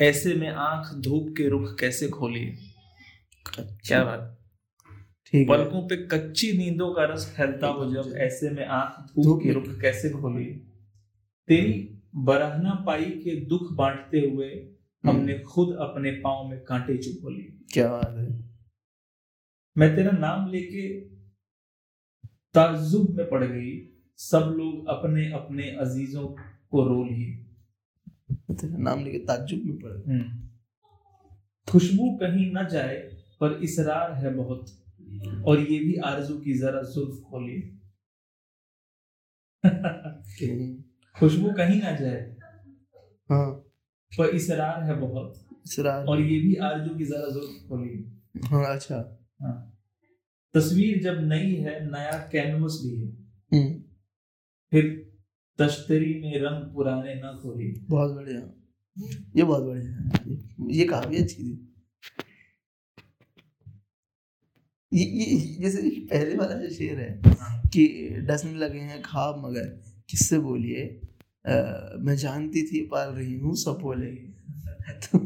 ऐसे 0.00 0.34
में 0.34 0.48
आँख 0.48 0.94
धूप 0.94 1.34
के 1.36 1.48
रुख 1.48 1.78
कैसे 1.80 2.08
खोलिए? 2.08 2.58
क्या 3.58 4.04
बात। 4.04 4.40
ठीक 5.26 5.48
पलकों 5.48 5.88
पे 5.88 5.96
कच्ची 5.96 6.52
नींदों 6.52 6.94
का 6.94 7.04
रस 7.04 7.34
फैलता 7.36 7.66
हो 7.66 7.94
जब 7.94 8.16
ऐसे 8.16 8.50
में 8.50 8.66
आँख 8.66 9.22
धूप 9.22 9.40
के 9.42 9.52
रुख 9.52 9.64
कैसे 9.80 10.10
खोलिए? 10.10 10.54
तेरी 11.48 12.02
बरहना 12.14 12.84
पाई 12.86 13.04
के 13.04 13.40
दुख 13.40 13.72
बांटते 13.72 14.20
हुए 14.20 14.68
हमने 15.06 15.38
खुद 15.38 15.76
अपने 15.76 16.10
पाँव 16.10 16.48
में 16.48 16.60
कांटे 16.60 16.98
चुप 16.98 17.28
लिए। 17.28 17.58
क्या 17.72 17.88
बात 17.88 18.16
है। 18.18 18.53
मैं 19.76 19.94
तेरा 19.96 20.10
नाम 20.10 20.46
लेके 20.48 20.88
ताजुब 22.54 23.16
में 23.16 23.28
पड़ 23.30 23.44
गई। 23.44 23.72
सब 24.20 24.54
लोग 24.56 24.88
अपने 24.88 25.30
अपने 25.32 25.70
अजीजों 25.80 26.26
को 26.70 26.84
रो 26.88 27.02
लिए। 27.04 28.54
तेरा 28.54 28.78
नाम 28.80 29.04
लेके 29.04 29.18
ताजुब 29.26 29.62
में 29.64 29.78
पड़ 29.78 29.92
गए 29.92 30.22
खुशबू 31.68 32.10
कहीं 32.16 32.50
ना 32.52 32.62
जाए 32.68 32.96
पर 33.40 33.58
इसरार 33.64 34.12
है 34.14 34.34
बहुत। 34.34 34.66
और 35.46 35.60
ये 35.60 35.78
भी 35.78 35.94
आरज़ू 36.04 36.38
की 36.40 36.54
जरा 36.58 36.82
जुल्फ 36.84 37.20
खोली 37.30 37.60
खुशबू 41.16 41.52
कहीं 41.52 41.80
ना 41.82 41.90
जाए 41.96 42.20
हाँ। 43.30 43.50
पर 44.12 44.34
इसरार 44.36 44.82
है 44.84 44.94
बहुत। 45.00 45.34
इसरार 45.66 46.06
और 46.06 46.20
ये 46.20 46.40
भी 46.40 46.54
आरज़ू 46.62 46.94
की 46.94 47.04
जरा 47.04 47.28
जुल्फ 47.34 47.68
खोली 47.68 47.92
हाँ 48.46 48.64
अच्छा। 48.74 49.02
हाँ। 49.44 49.70
तस्वीर 50.54 51.02
जब 51.02 51.20
नई 51.20 51.54
है 51.54 51.90
नया 51.90 52.28
कैनवस 52.32 52.80
भी 52.84 52.96
है। 52.96 53.08
हम्म। 53.54 53.82
फिर 54.70 55.12
तश्तरी 55.58 56.20
में 56.20 56.38
रंग 56.38 56.74
पुराने 56.74 57.14
न 57.14 57.38
खोली 57.42 57.80
बहुत 57.88 58.12
बढ़िया। 58.12 58.40
ये 59.36 59.42
बहुत 59.42 59.62
बढ़िया 59.62 59.92
है। 59.92 60.10
ये 60.70 60.84
काफ़ी 60.84 61.16
अच्छी 61.16 61.36
थी। 61.36 61.70
ये 64.92 65.04
ये 65.04 65.56
जैसे 65.60 65.90
पहले 65.90 66.36
वाला 66.36 66.54
जो 66.54 66.70
शेर 66.70 66.98
है 66.98 67.20
कि 67.68 68.08
डसने 68.20 68.54
लगे 68.54 68.78
हैं 68.78 69.02
खाब 69.02 69.46
मगर 69.46 69.66
किससे 70.10 70.38
बोलिए? 70.38 71.00
मैं 72.00 72.16
जानती 72.16 72.62
थी 72.62 72.80
पाल 72.86 73.08
रही 73.08 73.38
हूँ 73.38 73.56
सब 73.56 73.78
बोले 73.82 74.10
तो 75.04 75.18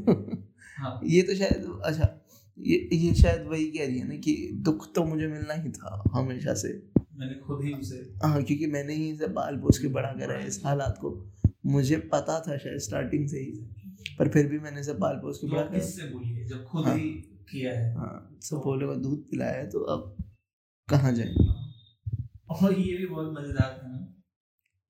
हाँ। 0.78 1.00
ये 1.04 1.22
तो 1.22 1.34
शायद 1.34 1.80
अच्छा 1.84 2.27
ये 2.58 2.88
ये 2.92 3.14
शायद 3.14 3.46
वही 3.46 3.64
कह 3.70 3.86
रही 3.86 3.98
है 3.98 4.08
ना 4.08 4.16
कि 4.16 4.50
दुख 4.64 4.92
तो 4.94 5.04
मुझे 5.04 5.26
मिलना 5.26 5.54
ही 5.54 5.70
था 5.70 6.02
हमेशा 6.14 6.54
से। 6.54 6.68
मैंने 7.14 7.34
खुद 7.34 7.64
ही 7.64 7.72
उसे 7.72 7.96
हाँ 8.24 8.42
क्योंकि 8.42 8.66
मैंने 8.66 8.94
ही 8.94 9.10
इसे 9.10 9.26
बाल 9.28 9.56
पोस 9.56 9.78
के 9.78 9.88
बड़ा 9.88 10.12
करा 10.12 10.34
है 10.34 10.46
इस 10.46 10.60
हालात 10.64 10.98
को। 11.00 11.10
मुझे 11.66 11.96
पता 12.12 12.38
था 12.40 12.56
शायद 12.58 12.78
स्टार्टिंग 12.78 13.28
से 13.28 13.38
ही 13.38 14.14
पर 14.18 14.28
फिर 14.28 14.46
भी 14.46 14.58
मैंने 14.58 14.80
इसे 14.80 14.92
बाल 14.94 15.16
पोस 15.16 15.38
के 15.38 15.50
बड़ा 15.50 15.62
करा 15.62 15.78
किससे 15.78 16.02
बोलिए 16.02 16.44
जब 16.44 16.64
खुद 16.64 16.84
हाँ। 16.84 16.96
ही 16.96 17.08
किया 17.50 17.72
है। 17.72 17.94
हाँ 17.94 18.38
सब 18.40 18.56
बोले 18.56 18.86
को 18.86 18.94
दूध 18.94 19.30
पिलाया 19.30 19.58
है 19.58 19.68
तो 19.70 19.78
अब 19.78 20.16
कहाँ 20.88 21.12
जाएँगे 21.12 21.46
और 22.48 22.78
ये 22.80 22.96
भी 22.96 23.06
बहुत 23.06 23.34
मज़ेदार 23.38 23.78
था 23.82 23.88
ना 23.88 23.98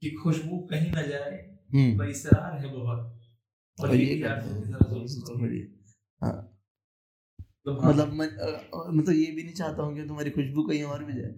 कि 0.02 0.10
खुशबू 0.10 0.58
कहीं 0.70 0.90
न 0.90 1.08
जाए 1.08 1.58
हम्म। 1.74 1.98
पर 1.98 2.08
इसरार 2.08 2.58
है 2.60 2.72
बहुत। 2.72 3.14
और 3.78 3.94
ये 3.94 4.14
हैं। 4.14 4.40
जुल्फ 4.42 5.26
तो 5.26 5.38
खोली। 5.38 5.60
बढ़िया 7.70 7.82
हाँ। 7.84 7.92
तो 7.96 8.02
मतलब 8.02 8.12
मैं 8.12 8.96
मतलब 8.96 9.14
ये 9.14 9.30
भी 9.32 9.42
नहीं 9.42 9.54
चाहता 9.54 9.82
हूँ 9.82 9.94
कि 9.94 10.06
तुम्हारी 10.08 10.30
खुशबू 10.30 10.62
कहीं 10.62 10.82
और 10.84 11.04
भी 11.04 11.12
जाए। 11.12 11.32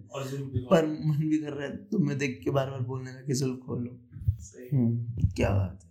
पर 0.71 0.85
मन 1.05 1.27
भी 1.29 1.37
कर 1.37 1.53
रहा 1.53 1.67
है 1.67 1.75
तुम्हें 1.87 2.17
देख 2.17 2.39
के 2.43 2.51
बार 2.51 2.69
बार 2.71 2.81
बोलने 2.83 3.11
लगे 3.11 3.33
जुल्फ 3.35 3.59
खोल 3.65 3.83
लो। 3.83 3.91
हम्म 4.73 5.29
क्या 5.31 5.49
बात 5.49 5.79
है। 5.83 5.89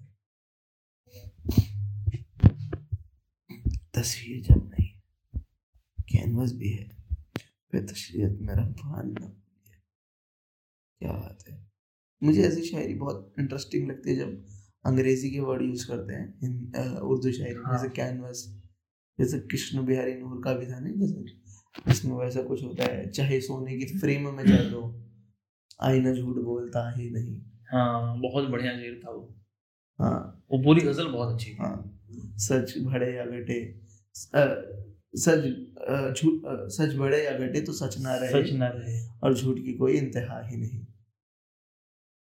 तस्वीर 3.94 4.42
जब 4.42 4.70
नहीं 4.70 4.88
कैनवस 6.08 6.52
भी 6.52 6.68
है 6.68 6.88
फिर 7.72 7.86
तशरीत 7.86 8.38
में 8.40 8.54
रंफान 8.54 9.10
न 9.10 9.32
क्या 11.00 11.12
बात 11.12 11.44
है। 11.48 11.58
मुझे 12.22 12.42
ऐसी 12.42 12.62
शायरी 12.62 12.94
बहुत 12.94 13.34
इंटरेस्टिंग 13.40 13.88
लगती 13.88 14.10
है 14.10 14.16
जब 14.16 14.30
अंग्रेज़ी 14.84 15.30
के 15.30 15.40
वर्ड 15.40 15.62
यूज़ 15.62 15.86
करते 15.88 16.14
हैं 16.14 16.98
उर्दू 17.00 17.32
शायरी 17.32 17.54
में, 17.54 17.64
हाँ। 17.64 17.76
जैसे 17.76 17.88
कैनवस 17.96 18.44
जैसे 19.20 19.38
कृष्ण 19.40 19.84
बिहारी 19.86 20.14
नूर 20.14 20.40
का 20.44 20.52
भी 20.54 20.66
था 20.66 20.78
नहीं 20.80 20.94
जैसे? 20.94 21.90
इसमें 21.90 22.16
वैसा 22.16 22.42
कुछ 22.42 22.62
होता 22.64 22.84
है 22.84 23.08
चाहे 23.10 23.40
सोने 23.40 23.76
की 23.78 23.98
फ्रेम 23.98 24.28
में 24.36 24.44
चल 24.44 24.70
दो 24.70 24.82
आईना 25.82 26.12
झूठ 26.14 26.36
बोलता 26.44 26.90
ही 26.90 27.10
नहीं। 27.10 27.40
हाँ 27.72 28.18
बहुत 28.20 28.48
बढ़िया 28.50 28.72
शेर 28.78 29.00
था 29.04 29.10
वो। 29.10 29.22
हाँ। 29.98 30.46
वो 30.52 30.62
पूरी 30.64 30.80
गज़ल 30.80 31.08
बहुत 31.08 31.34
अच्छी 31.34 31.56
हाँ। 31.60 31.76
सच 32.38 32.74
भड़े 32.78 33.12
या 33.16 33.24
घटे 33.26 33.58
सच 35.14 35.44
झूठ 36.12 36.42
सच 36.72 36.94
बड़े 36.94 37.24
या 37.24 37.32
घटे 37.38 37.60
तो 37.60 37.72
सच 37.72 37.98
ना 37.98 38.14
रहे। 38.16 38.30
सच 38.32 38.52
ना 38.52 38.68
रहे। 38.68 38.98
और 39.22 39.34
झूठ 39.34 39.56
की 39.56 39.72
कोई 39.72 39.92
इंतहा 39.92 40.40
ही 40.48 40.56
नहीं। 40.56 40.86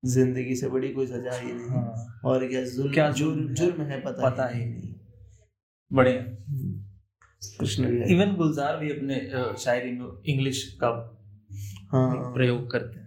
ज़िंदगी 0.03 0.55
से 0.55 0.69
बड़ी 0.69 0.89
कोई 0.89 1.07
सजा 1.07 1.38
ही 1.38 1.51
नहीं। 1.53 1.67
हाँ। 1.67 2.21
और 2.25 2.47
क्या 2.47 2.63
जुल्म 2.65 2.93
क्या 2.93 3.10
जुर्म 3.12 3.36
जुर्म 3.36 3.49
है? 3.49 3.55
जुर्म 3.55 3.81
है 3.81 4.01
पता, 4.01 4.29
पता 4.29 4.47
ही 4.47 4.60
ही 4.60 4.65
नहीं। 4.65 4.93
बढ़िया। 5.91 6.21
हम्म। 7.41 7.58
कृष्ण 7.60 7.89
बिहारी 7.89 8.13
इवन 8.13 8.36
गुलजार 8.36 8.78
भी 8.78 8.89
अपने 8.91 9.19
शायरी 9.60 9.91
में 9.91 10.08
इंग्लिश 10.26 10.63
का 10.84 10.89
हाँ 11.91 12.34
प्रयोग 12.34 12.71
करते 12.71 13.00
हैं 13.00 13.06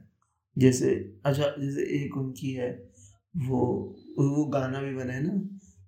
जैसे 0.57 0.95
अच्छा 1.25 1.55
जैसे 1.59 1.83
एक 1.97 2.17
उनकी 2.17 2.53
है 2.53 2.71
वो 3.35 3.61
वो 4.19 4.45
गाना 4.45 4.81
भी 4.83 4.95
बना 4.95 5.13
है 5.13 5.23
ना 5.23 5.33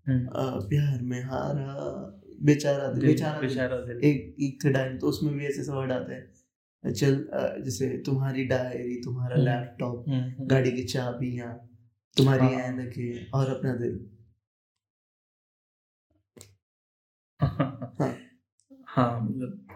हम्म। 0.06 0.26
अ, 0.26 0.66
प्यार 0.68 1.02
में 1.02 1.22
हारा 1.22 1.74
बेचारा 2.42 2.86
दिल 2.92 3.06
बेचारा 3.06 3.40
बेचारा 3.40 3.76
दिल 3.80 4.00
एक 4.04 4.36
एक 4.42 4.64
थे 4.64 4.70
डायन 4.72 4.96
तो 4.98 5.06
उसमें 5.06 5.34
भी 5.34 5.46
ऐसे 5.46 5.70
वर्ड 5.72 5.92
आते 5.92 6.14
हैं 6.14 6.92
चल 6.92 7.16
जैसे 7.64 7.88
तुम्हारी 8.06 8.44
डायरी 8.44 8.94
तुम्हारा 9.04 9.34
हम्म। 9.36 9.44
लैपटॉप 9.44 10.04
हम्म, 10.08 10.20
हम्म। 10.20 10.46
गाड़ी 10.46 10.72
की 10.72 10.82
चाबियाँ 10.84 11.52
तुम्हारी 12.16 12.46
हाँ। 12.46 12.62
ऐनकें 12.62 13.30
और 13.30 13.50
अपना 13.50 13.74
दिल 13.74 14.00
हाँ। 18.92 19.10
हाँ 19.10 19.20
मतलब 19.20 19.66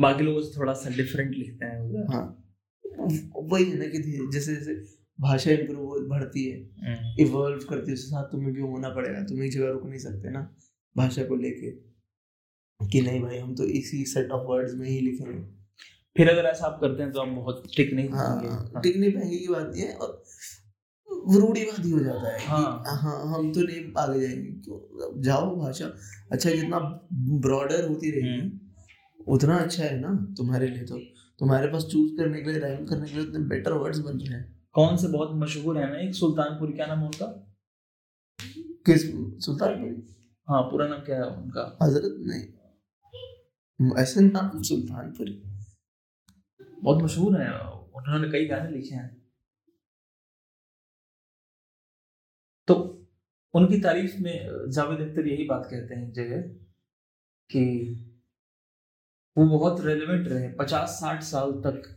बाकी 0.00 0.24
लोगों 0.24 0.42
थोड़ा 0.58 0.72
सा 0.72 0.90
डिफरेंट 0.90 1.34
लिखते 1.34 1.66
हैं 1.66 2.06
हाँ। 2.12 2.36
वही 3.36 3.70
है 3.70 3.78
ना 3.78 3.84
कि 3.84 4.28
जैसे 4.32 4.54
जैसे 4.54 4.74
भाषा 5.20 5.50
इम्प्रूव 5.50 6.08
बढ़ती 6.08 6.44
है 6.50 6.58
हम्म। 6.58 7.22
इवॉल्व 7.22 7.58
करती 7.58 7.90
है 7.90 7.94
उसके 7.94 8.08
साथ 8.08 8.24
तुम्हें 8.24 8.52
भी 8.52 8.60
होना 8.60 8.88
पड़ेगा? 8.88 9.22
तुम 9.22 9.42
एक 9.42 9.52
जगह 9.52 9.68
रुक 9.68 9.86
नहीं 9.86 9.98
सकते 9.98 10.30
ना 10.30 10.56
भाषा 10.96 11.24
को 11.24 11.36
लेके। 11.36 11.70
कि 12.80 13.00
नहीं 13.00 13.20
भाई 13.22 13.38
हम 13.38 13.54
तो 13.54 13.64
इसी 13.64 14.04
सेट 14.04 14.30
ऑफ़ 14.30 14.46
वर्ड्स 14.46 14.74
में 14.74 14.88
ही 14.88 15.00
लिखेंगे। 15.00 15.38
फिर 16.16 16.28
अगर 16.28 16.42
ऐसा 16.42 16.66
आप 16.66 16.80
करते 16.80 17.02
हैं 17.02 17.12
तो 17.12 17.20
हम 17.20 17.36
बहुत 17.36 17.62
टिक 17.76 17.92
नहीं 17.92 18.08
पाएँगे। 18.08 18.48
हाँ 18.48 18.82
टिक 18.82 18.96
नहीं 18.96 19.12
पाएँगे 19.12 19.36
की 19.36 19.48
बात 19.48 19.72
है। 19.76 19.92
और 19.92 20.22
रूढ़ीवादी 21.28 21.90
हो 21.90 21.98
जाता 21.98 22.28
है 22.28 22.46
हाँ। 22.46 22.84
हाँ 22.86 23.34
हम 23.34 23.52
तो 23.52 23.60
नहीं 23.60 23.92
आगे 23.98 24.20
जाएँगे 24.20 24.50
क्यों? 24.50 25.22
जाओ 25.22 25.56
भाषा। 25.56 25.86
अच्छा 26.32 26.50
जितना 26.50 26.78
ब्रॉडर 27.12 27.88
होती 27.88 28.10
रहेगी 28.10 28.40
हम्म। 28.40 29.32
उतना 29.32 29.56
अच्छा 29.56 29.84
है 29.84 30.00
ना 30.00 30.34
तुम्हारे 30.38 30.66
लिए 30.68 30.84
तो। 30.84 30.98
तुम्हारे 31.38 31.66
पास 31.66 31.82
चूज़ 31.84 32.12
करने 32.12 32.42
के 32.42 32.50
लिए 32.50 32.60
राइम 32.60 32.86
करने 32.86 33.06
के 33.06 33.14
लिए 33.18 33.26
उतने 33.26 33.38
बेटर 33.38 33.72
वर्ड्स 33.72 33.98
बन 33.98 34.18
रहे 34.18 34.38
हैं। 34.38 34.68
कौन 34.72 34.96
से 34.96 35.08
बहुत 35.08 35.30
मशहूर 35.34 35.78
है 35.78 35.90
ना 35.92 35.98
एक? 35.98 36.14
सुल्तानपुरी 36.14 36.72
क्या 36.72 36.86
नाम 36.86 37.02
उनका? 37.02 37.26
किस 38.86 39.02
सुल्तानपुरी? 39.44 40.16
हाँ 40.48 40.62
पूरा 40.62 40.88
नाम 40.88 40.98
क्या 40.98 41.16
है 41.16 41.26
उनका? 41.26 41.78
हज़रत? 41.82 42.16
नहीं। 42.18 43.92
ऐसे 43.98 44.20
नाम 44.20 44.62
सुल्तानपुरी। 44.62 45.42
बहुत 46.82 47.02
मशहूर 47.02 47.40
है 47.40 47.60
उन्होंने 47.70 48.28
कई 48.28 48.46
गाने 48.46 48.70
लिखे 48.70 48.94
हैं। 48.94 49.19
उनकी 53.54 53.80
तारीफ़ 53.80 54.22
में 54.22 54.48
जावेद 54.70 55.08
अख्तर 55.08 55.26
यही 55.26 55.44
बात 55.44 55.68
कहते 55.70 55.94
हैं 55.94 56.12
जगह 56.12 56.40
कि 57.50 57.64
वो 59.38 59.58
बहुत 59.58 59.84
रेलिवेंट 59.84 60.28
रहे 60.28 60.48
पचास 60.48 60.88
साठ 60.88 61.22
साल 61.22 61.52
तक 61.52 61.96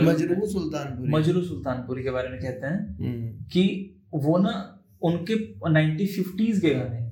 मजरू 0.00 0.46
सुल्तानपुरी। 0.46 1.10
मजरू 1.10 1.42
सुल्तानपुरी 1.42 2.02
के 2.02 2.10
बारे 2.10 2.28
में 2.28 2.40
कहते 2.40 2.66
हैं 2.66 2.98
हम्म, 2.98 3.44
कि 3.44 3.94
वो 4.14 4.38
ना 4.38 4.82
उनके 5.02 5.34
1950s 5.58 6.60
के 6.60 6.74
गाने 6.74 7.04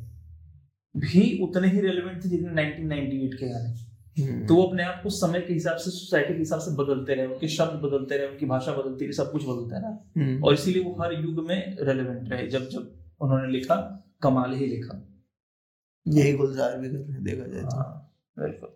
भी 0.97 1.43
उतने 1.43 1.69
ही 1.69 1.81
रेलिवेंट 1.81 2.25
थे 2.25 2.29
जितने 2.29 2.53
1998 2.53 3.35
के 3.35 3.49
गाने। 3.49 3.92
तो 4.47 4.55
वो 4.55 4.63
अपने 4.63 4.83
आप 4.83 5.03
को 5.03 5.11
समय 5.11 5.41
के 5.41 5.53
हिसाब 5.53 5.77
से 5.77 5.91
सोसाइटी 5.91 6.33
के 6.33 6.39
हिसाब 6.39 6.61
से 6.61 6.71
बदलते 6.71 7.15
रहे 7.15 7.27
उनके 7.27 7.49
शब्द 7.49 7.81
बदलते 7.81 8.19
रहे 8.19 8.29
उनकी 8.29 8.47
भाषा 8.47 8.73
बदलती 8.73 9.05
रही 9.05 9.13
सब 9.13 9.33
कुछ 9.33 9.43
बदलता 9.45 9.79
रहा। 9.79 10.11
हम्म, 10.17 10.45
और 10.45 10.55
इसीलिए 10.55 10.85
वो 10.85 10.97
हर 11.01 11.13
युग 11.13 11.47
में 11.47 11.77
रेलेवेंट 11.81 12.29
रहे 12.29 12.49
जब 12.49 12.69
जब 12.69 12.99
उन्होंने 13.21 13.53
लिखा 13.53 14.05
कमाल 14.23 14.55
ही 14.55 14.67
लिखा। 14.67 15.09
यही 16.09 16.33
गुलजार 16.33 16.79
भी 16.79 16.89
देखा 17.25 17.47
जाए 17.47 17.63
तो। 17.63 17.77
हाँ, 17.77 18.17
बिल्कुल। 18.39 18.69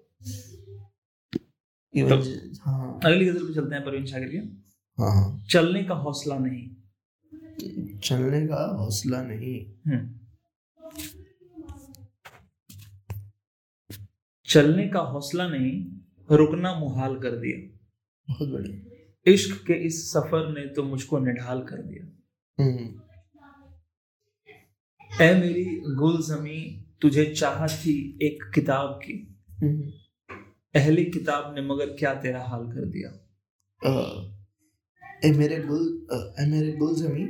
तो- 2.10 2.58
हाँ। 2.62 3.00
अगली 3.04 3.26
गज़ल 3.26 3.48
पे 3.48 3.54
चलते 3.54 3.74
हैं 3.74 3.84
परवीन 3.84 4.06
शाकिर 4.06 4.28
के 4.28 4.38
हाँ 5.02 5.14
हाँ। 5.14 5.44
चलने 5.50 5.84
का 5.84 5.94
हौसला 5.94 6.38
नहीं। 6.38 6.70
चलने 7.98 8.46
का 8.46 8.76
हौसला 8.76 9.22
नहीं। 9.22 9.66
चलने 14.56 14.88
का 14.88 14.98
हौसला 14.98 15.48
नहीं 15.48 15.86
रुकना 16.36 16.74
मुहाल 16.74 17.16
कर 17.16 17.30
दिया। 17.30 17.58
बहुत 18.28 18.48
बढ़िया। 18.48 19.32
इश्क 19.32 19.66
के 19.66 19.72
इस 19.72 20.12
सफ़र 20.12 20.48
ने 20.48 20.66
तो 20.66 20.82
मुझको 20.82 21.18
निढाल 21.18 21.62
कर 21.62 21.76
दिया। 21.76 22.04
हम्म, 22.64 23.00
ऐ 25.20 25.40
मेरी 25.40 25.64
गुल 25.94 26.22
जमी 26.22 26.86
तुझे 27.00 27.24
चाह 27.24 27.66
थी 27.66 28.18
एक 28.22 28.50
किताब 28.54 29.00
की। 29.04 29.44
हम्म, 29.50 29.90
अहली 30.74 31.04
किताब 31.04 31.54
ने 31.54 31.60
मगर 31.60 31.86
क्या 31.86 32.14
तेरा 32.14 32.42
हाल 32.42 32.64
कर 32.64 32.84
दिया? 32.84 33.10
ए 35.24 35.32
मेरे 35.32 35.62
गुल 35.62 36.06
ए 36.40 36.46
मेरे 36.46 36.72
गुल 36.72 36.94
जमी 36.94 37.26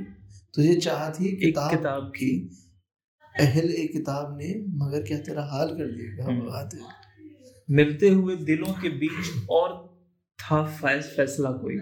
तुझे 0.54 0.74
चाह 0.74 1.10
थी 1.10 1.28
एक 1.28 1.40
किताब 1.40 1.70
किताब 1.70 2.02
की। 2.02 2.56
अहल 3.40 3.70
ए 3.70 3.86
किताब 3.86 4.38
ने 4.38 4.64
मगर 4.68 5.02
क्या 5.02 5.18
तेरा 5.18 5.44
हाल 5.44 5.68
कर 5.68 5.86
दिया। 5.86 6.26
बात 6.28 6.74
है। 6.74 7.05
मिलते 7.70 8.08
हुए 8.08 8.36
दिलों 8.36 8.72
के 8.72 8.88
बीच 8.88 9.48
और 9.50 9.96
था 10.38 10.64
फैस 10.66 11.14
फैसला 11.16 11.52
कोई। 11.52 11.76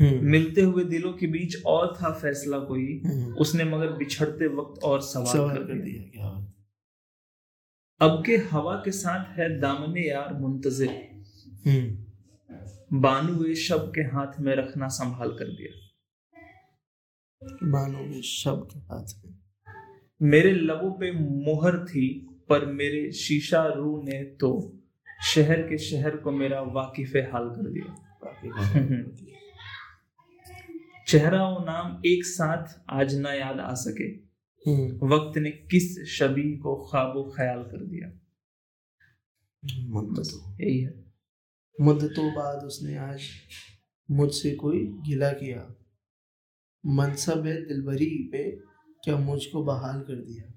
हम्म, 0.00 0.24
मिलते 0.24 0.60
हुए 0.60 0.84
दिलों 0.84 1.12
के 1.12 1.26
बीच 1.26 1.64
और 1.66 1.94
था 1.96 2.12
फैसला 2.12 2.58
कोई 2.58 3.02
हम्म, 3.06 3.34
उसने 3.34 3.64
मगर 3.64 3.92
बिछड़ते 3.92 4.46
वक्त 4.46 4.84
और 4.84 5.00
सवाल, 5.00 5.56
कर 5.56 5.64
कर 5.64 5.74
दिया। 5.74 6.02
क्या 6.02 6.54
अब 8.00 8.22
के 8.26 8.36
हवा 8.36 8.74
के 8.74 8.90
साथ 8.90 9.38
है 9.38 9.60
दामने 9.60 10.00
यार 10.00 10.34
मुंतजिर 10.34 10.90
हम्म, 11.66 12.04
बानुए 13.00 13.54
शब 13.54 13.92
के 13.94 14.00
हाथ 14.00 14.40
में 14.40 14.56
रखना 14.56 14.88
संभाल 14.88 15.28
कर 15.28 15.44
दिया। 15.44 15.80
मानो 17.62 18.14
ये 18.14 18.22
शब्द 18.22 18.68
के 18.72 18.78
हाथ 18.78 19.24
में। 19.24 19.34
मेरे 20.22 20.52
लबों 20.52 20.92
पे 20.92 21.12
मोहर 21.12 21.84
थी 21.84 22.26
पर 22.48 22.66
मेरे 22.66 23.12
शीशा 23.12 23.66
रू 23.66 24.02
ने 24.02 24.24
तो 24.24 24.80
शहर 25.24 25.62
के 25.62 25.78
शहर 25.78 26.16
को 26.16 26.30
मेरा 26.30 26.60
वाकिफ 26.60 27.12
हाल 27.16 27.48
कर 27.48 27.70
दिया। 27.70 28.04
चेहरा 31.08 31.44
और 31.44 31.64
नाम 31.64 32.02
एक 32.06 32.24
साथ 32.24 32.82
आज 32.90 33.14
ना 33.14 33.32
याद 33.32 33.60
आ 33.60 33.74
सके। 33.74 34.04
हम्म, 34.70 35.08
वक्त 35.08 35.38
ने 35.38 35.50
किस 35.50 36.04
शबी 36.06 36.56
को 36.56 36.88
ख्वाबो 36.90 37.32
ख्याल 37.36 37.62
कर 37.62 37.84
दिया? 37.84 38.08
मुद्दतों। 39.86 40.54
यही 40.54 40.80
है। 40.80 41.04
मुद्दतों 41.80 42.34
बाद 42.34 42.64
उसने 42.64 42.96
आज 42.96 43.22
मुझसे 44.10 44.54
कोई 44.54 44.86
गिला 44.86 45.32
किया। 45.32 45.74
मनसब 46.86 47.46
है 47.46 47.66
दिलबरी 47.66 48.28
पे 48.32 48.50
क्या 49.04 49.16
मुझको 49.16 49.64
बहाल 49.64 50.00
कर 50.00 50.16
दिया? 50.16 50.54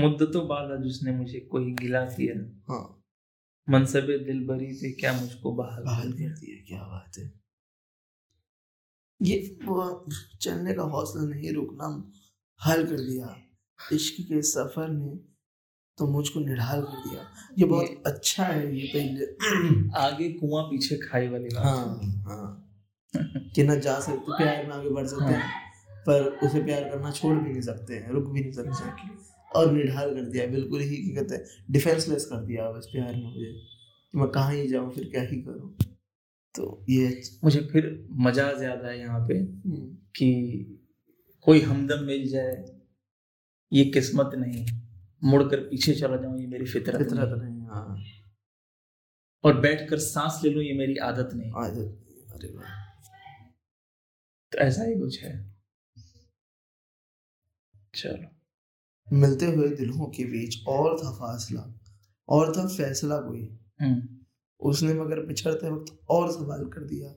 मुद्दतों 0.00 0.48
बाद 0.48 0.70
आज 0.70 0.86
उसने 0.86 1.12
मुझे 1.12 1.40
कोई 1.40 1.72
गिला 1.72 2.04
किया? 2.04 2.62
हाँ। 2.72 2.95
मनसब 3.70 4.00
दिलबरी 4.00 4.72
पे 4.72 4.92
क्या 4.92 5.12
मुझको 5.12 5.52
बहाल 5.52 5.82
बहाल 5.84 6.12
कर 6.12 6.28
दिया 6.28 6.64
क्या 6.68 6.82
बात 6.82 7.18
है। 7.18 7.32
ये 9.22 9.58
वो 9.64 10.06
चलने 10.40 10.74
का 10.74 10.82
हौसला 10.82 11.24
नहीं 11.24 11.52
रुकना 11.52 12.12
हाल 12.58 12.86
कर 12.86 13.00
दिया। 13.00 13.36
इश्क 13.92 14.22
के 14.22 14.42
सफ़र 14.42 14.88
ने 14.88 15.16
तो 15.98 16.06
मुझको 16.06 16.40
निढाल 16.40 16.82
कर 16.82 17.10
दिया। 17.10 17.30
ये 17.58 17.64
बहुत 17.64 18.02
अच्छा 18.06 18.44
है 18.44 18.76
ये 18.76 18.86
पहले। 18.86 19.24
आगे 19.98 20.32
कुआँ 20.32 20.64
पीछे 20.64 20.96
खाई 20.96 21.28
वाली 21.28 21.44
बात। 21.44 21.64
हाँ 21.64 22.00
हाँ। 22.22 22.62
कि 23.54 23.62
ना 23.62 23.74
जा 23.74 24.00
सकते 24.00 24.36
प्यार 24.36 24.66
में 24.66 24.74
आगे 24.74 24.90
बढ़ 24.90 25.06
सकते 25.06 25.24
हैं। 25.24 25.50
पर 26.06 26.22
उसे 26.22 26.62
प्यार 26.62 26.84
करना 26.84 27.10
छोड़ 27.10 27.38
भी 27.38 27.50
नहीं 27.50 27.62
सकते 27.62 27.94
हैं 27.94 28.10
रुक 28.10 28.24
भी 28.24 28.40
नहीं 28.40 28.52
सकते 28.52 28.84
हैं। 28.84 29.15
और 29.56 29.72
निढाल 29.72 30.14
कर 30.14 30.22
दिया 30.22 30.46
बिल्कुल 30.46 30.80
ही 30.80 30.96
क्या 30.96 31.22
कहते 31.22 31.34
हैं 31.34 31.72
डिफेंसलेस 31.72 32.24
कर 32.24 32.44
दिया 32.44 32.70
बस 32.70 32.88
प्यार 32.92 33.14
में 33.14 33.22
मुझे। 33.22 33.52
कि 34.14 34.18
मैं 34.18 34.28
कहाँ 34.28 34.52
ही 34.52 34.66
जाऊँ 34.68 34.90
फिर 34.94 35.08
क्या 35.10 35.22
ही 35.22 35.36
करूँ। 35.42 35.74
तो 36.54 36.84
ये 36.88 37.22
मुझे 37.44 37.60
फिर 37.72 38.06
मज़ा 38.18 38.52
ज़्यादा 38.52 38.88
है 38.88 38.98
यहाँ 38.98 39.20
पे 39.28 39.34
हम्म, 39.34 39.86
कि 40.16 40.82
कोई 41.46 41.60
हमदम 41.60 42.04
मिल 42.04 42.28
जाए 42.28 42.64
ये 43.72 43.84
किस्मत 43.84 44.30
नहीं। 44.34 44.64
मुड़कर 45.24 45.60
पीछे 45.60 45.94
चला 45.94 46.16
जाऊँ 46.16 46.40
ये 46.40 46.46
मेरी 46.46 46.64
फितरत 46.64 46.98
फितरत 46.98 47.38
नहीं। 47.42 47.50
नहीं 47.50 47.66
हाँ। 47.66 47.96
और 49.44 49.60
बैठकर 49.60 49.98
सांस 49.98 50.40
ले 50.44 50.50
लूँ 50.50 50.62
ये 50.62 50.72
मेरी 50.72 50.96
आदत 50.96 51.30
नहीं। 51.34 51.52
आदत 51.56 52.34
अरे 52.34 52.48
वाह। 52.48 52.74
तो 54.52 54.58
ऐसा 54.58 54.84
ही 54.84 54.94
कुछ 54.98 55.22
है। 55.22 55.34
चलो। 57.94 58.28
मिलते 59.12 59.46
हुए 59.46 59.68
दिलों 59.68 60.06
के 60.06 60.24
बीच 60.24 60.64
और 60.68 60.98
था 61.04 61.10
फासला 61.12 61.80
और 62.28 62.56
था 62.56 62.66
फैसला 62.66 63.18
कोई। 63.18 63.58
हम्म। 63.80 64.02
उसने 64.60 64.94
मगर 64.94 65.26
पिछड़ते 65.26 65.70
वक्त 65.70 66.00
और 66.08 66.32
सवाल 66.32 66.64
कर 66.64 66.80
दिया। 66.80 67.10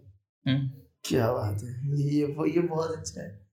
हम्म। 0.52 0.70
क्या 1.04 1.34
बात 1.34 1.64
है? 1.64 2.02
ये 2.02 2.26
वो 2.26 2.46
ये 2.46 2.60
बहुत 2.60 2.92
अच्छा 2.92 3.22
है 3.22 3.50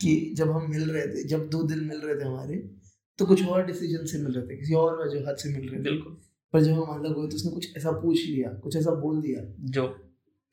कि 0.00 0.32
जब 0.36 0.50
हम 0.50 0.70
मिल 0.70 0.90
रहे 0.90 1.06
थे 1.06 1.24
जब 1.24 1.48
दो 1.48 1.62
दिल 1.62 1.80
मिल 1.80 1.98
रहे 1.98 2.20
थे 2.20 2.24
हमारे 2.24 2.76
तो 3.18 3.26
कुछ 3.26 3.44
और 3.46 3.66
डिसीज़न 3.66 4.06
से 4.06 4.18
मिल 4.18 4.32
रहे 4.32 4.46
थे 4.46 4.56
किसी 4.56 4.74
और 4.74 5.08
वजह 5.08 5.34
से 5.34 5.48
मिल 5.48 5.68
रहे 5.68 5.80
थे। 5.80 5.82
बिल्कुल। 5.82 6.16
पर 6.52 6.62
जब 6.62 6.72
हम 6.72 6.82
अलग 6.82 7.16
हुए 7.16 7.28
तो 7.28 7.36
उसने 7.36 7.52
कुछ 7.52 7.76
ऐसा 7.76 7.90
पूछ 7.90 8.16
लिया 8.26 8.52
कुछ 8.52 8.76
ऐसा 8.76 8.90
बोल 8.90 9.20
दिया। 9.22 9.54
जो? 9.60 9.86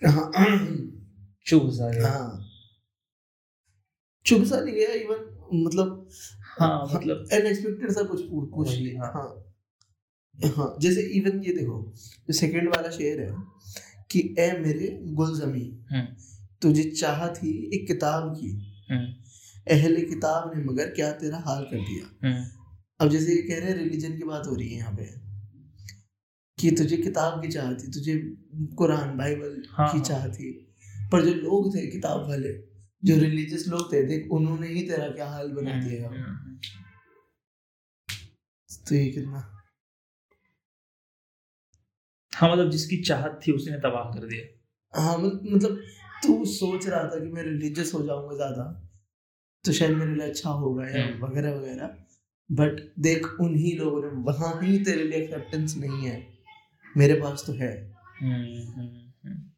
हाँ। 0.08 0.32
चुप 1.46 1.64
सा 1.66 1.92
गया। 1.92 2.12
हाँ। 2.12 2.46
चुप 4.26 4.44
सा 4.44 4.60
नहीं 4.60 4.76
गया 4.76 4.94
इवन 4.94 5.38
मतलब 5.54 6.10
हाँ 6.60 6.88
मतलब 6.94 7.28
अनएक्सपेक्टेड 7.34 7.92
सा 7.92 8.04
कुछ 8.04 8.22
पूछ 8.22 8.68
हाँ। 8.98 9.12
हाँ। 9.14 10.52
हाँ 10.56 10.76
जैसे 10.82 11.02
इवन 11.02 11.44
ये 11.44 11.54
देखो 11.54 11.94
जो 12.28 12.34
सेकंड 12.34 12.70
वाला 12.70 12.90
शेर 12.90 13.22
है 13.22 13.32
कि 14.12 14.20
ए 14.40 14.52
मेरे 14.60 15.00
गुलजमी 15.04 15.86
हम्म। 15.92 16.06
तुझे 16.62 16.84
चाह 16.84 17.28
थी 17.28 17.72
एक 17.74 17.88
किताब 17.88 18.34
की 18.36 18.52
हम्म। 18.92 19.14
अहले 19.68 20.02
किताब 20.02 20.52
ने 20.56 20.64
मगर 20.64 20.90
क्या 20.90 21.12
तेरा 21.12 21.38
हाल 21.38 21.64
कर 21.64 21.78
दिया? 21.78 22.28
हम्म। 22.28 22.46
अब 23.00 23.10
जैसे 23.10 23.36
ये 23.36 23.42
कह 23.42 23.60
रहे 23.60 23.70
हैं 23.70 23.78
रिलीजन 23.78 24.18
की 24.18 24.24
बात 24.24 24.48
हो 24.48 24.56
रही 24.56 24.70
है 24.70 24.78
यहाँ 24.78 24.96
पे 24.96 25.10
कि 26.58 26.72
तुझे 26.72 26.98
किताब 26.98 27.42
की 27.42 27.48
चाह 27.48 27.74
थी 27.74 27.92
तुझे 27.92 28.16
कुरान 28.78 29.18
बाइबल 29.18 29.64
हाँ, 29.70 29.92
की 29.92 29.98
हाँ। 29.98 30.06
चाह 30.06 30.28
थी 30.28 30.52
पर 31.12 31.26
जो 31.26 31.34
लोग 31.34 31.76
थे 31.76 31.88
किताब 31.88 32.30
वाले 32.30 32.50
जो 33.04 33.18
रिलीजियस 33.18 33.68
लोग 33.68 33.94
थे 33.94 34.04
देख 34.04 34.32
उन्होंने 34.32 34.68
ही 34.68 34.82
तेरा 34.90 35.08
क्या 35.10 35.28
हाल 35.30 35.52
बना 35.52 35.80
दिया। 35.84 36.10
है 36.10 36.20
हम्म, 36.20 36.58
तो 38.88 38.96
ये 38.96 39.12
कितना? 39.12 39.54
हाँ 42.36 42.52
मतलब 42.52 42.70
जिसकी 42.72 42.98
चाहत 42.98 43.40
थी 43.48 43.52
उसने 43.52 43.78
तबाह 43.78 44.04
कर 44.04 44.28
दिया। 44.28 45.02
हाँ 45.02 45.18
मत- 45.18 45.54
मतलब 45.54 45.78
तू 46.24 46.46
सोच 46.46 46.88
रहा 46.88 47.04
था 47.04 47.20
कि 47.20 47.32
मैं 47.32 47.44
रिलीजियस 47.44 47.94
हो 47.94 48.06
जाऊँगा 48.06 48.36
ज़्यादा 48.36 48.84
तो 49.66 49.72
शायद 49.72 49.92
मेरे 49.92 50.16
लिए 50.16 50.30
अच्छा 50.30 50.50
होगा 50.50 50.88
या 50.88 51.06
हम्म। 51.06 51.26
वगैरह 51.26 51.54
वगैरह। 51.54 51.88
बट 52.52 52.94
देख 53.00 53.28
उन्हीं 53.42 53.78
लोगों 53.78 54.02
ने 54.02 54.08
वहाँ 54.08 54.62
ही 54.62 54.84
तेरे 54.84 55.04
लिए 55.04 55.20
एक्सेप्टेंस 55.24 55.76
नहीं 55.78 56.08
है। 56.08 56.38
मेरे 56.98 57.14
पास 57.22 57.44
तो 57.48 57.54
है 57.54 57.94
हम्म, 58.22 58.72
हम्म, 58.72 59.12
हम्म। 59.26 59.52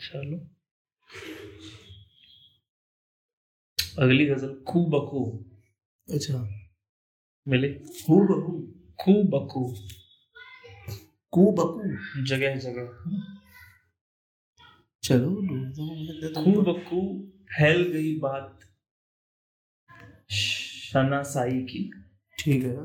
चलो। 0.00 0.38
अगली 3.98 4.26
गज़ल 4.26 4.64
खू 4.68 4.84
बखू 4.86 5.46
अच्छा। 6.12 6.38
मिले? 7.48 7.68
हु 7.68 8.20
बहू 8.26 8.52
खू 9.00 9.12
बखू 9.24 9.74
कू 11.30 11.52
बकू 11.52 12.24
जगह 12.24 12.56
जगह। 12.56 12.86
चलो 15.02 15.34
खू 16.44 16.62
बखू 16.62 17.30
फैल 17.44 17.82
गई 17.82 18.18
बात। 18.18 18.60
शनासाई 20.32 21.60
की। 21.60 21.92
ठीक 22.38 22.64
है। 22.64 22.76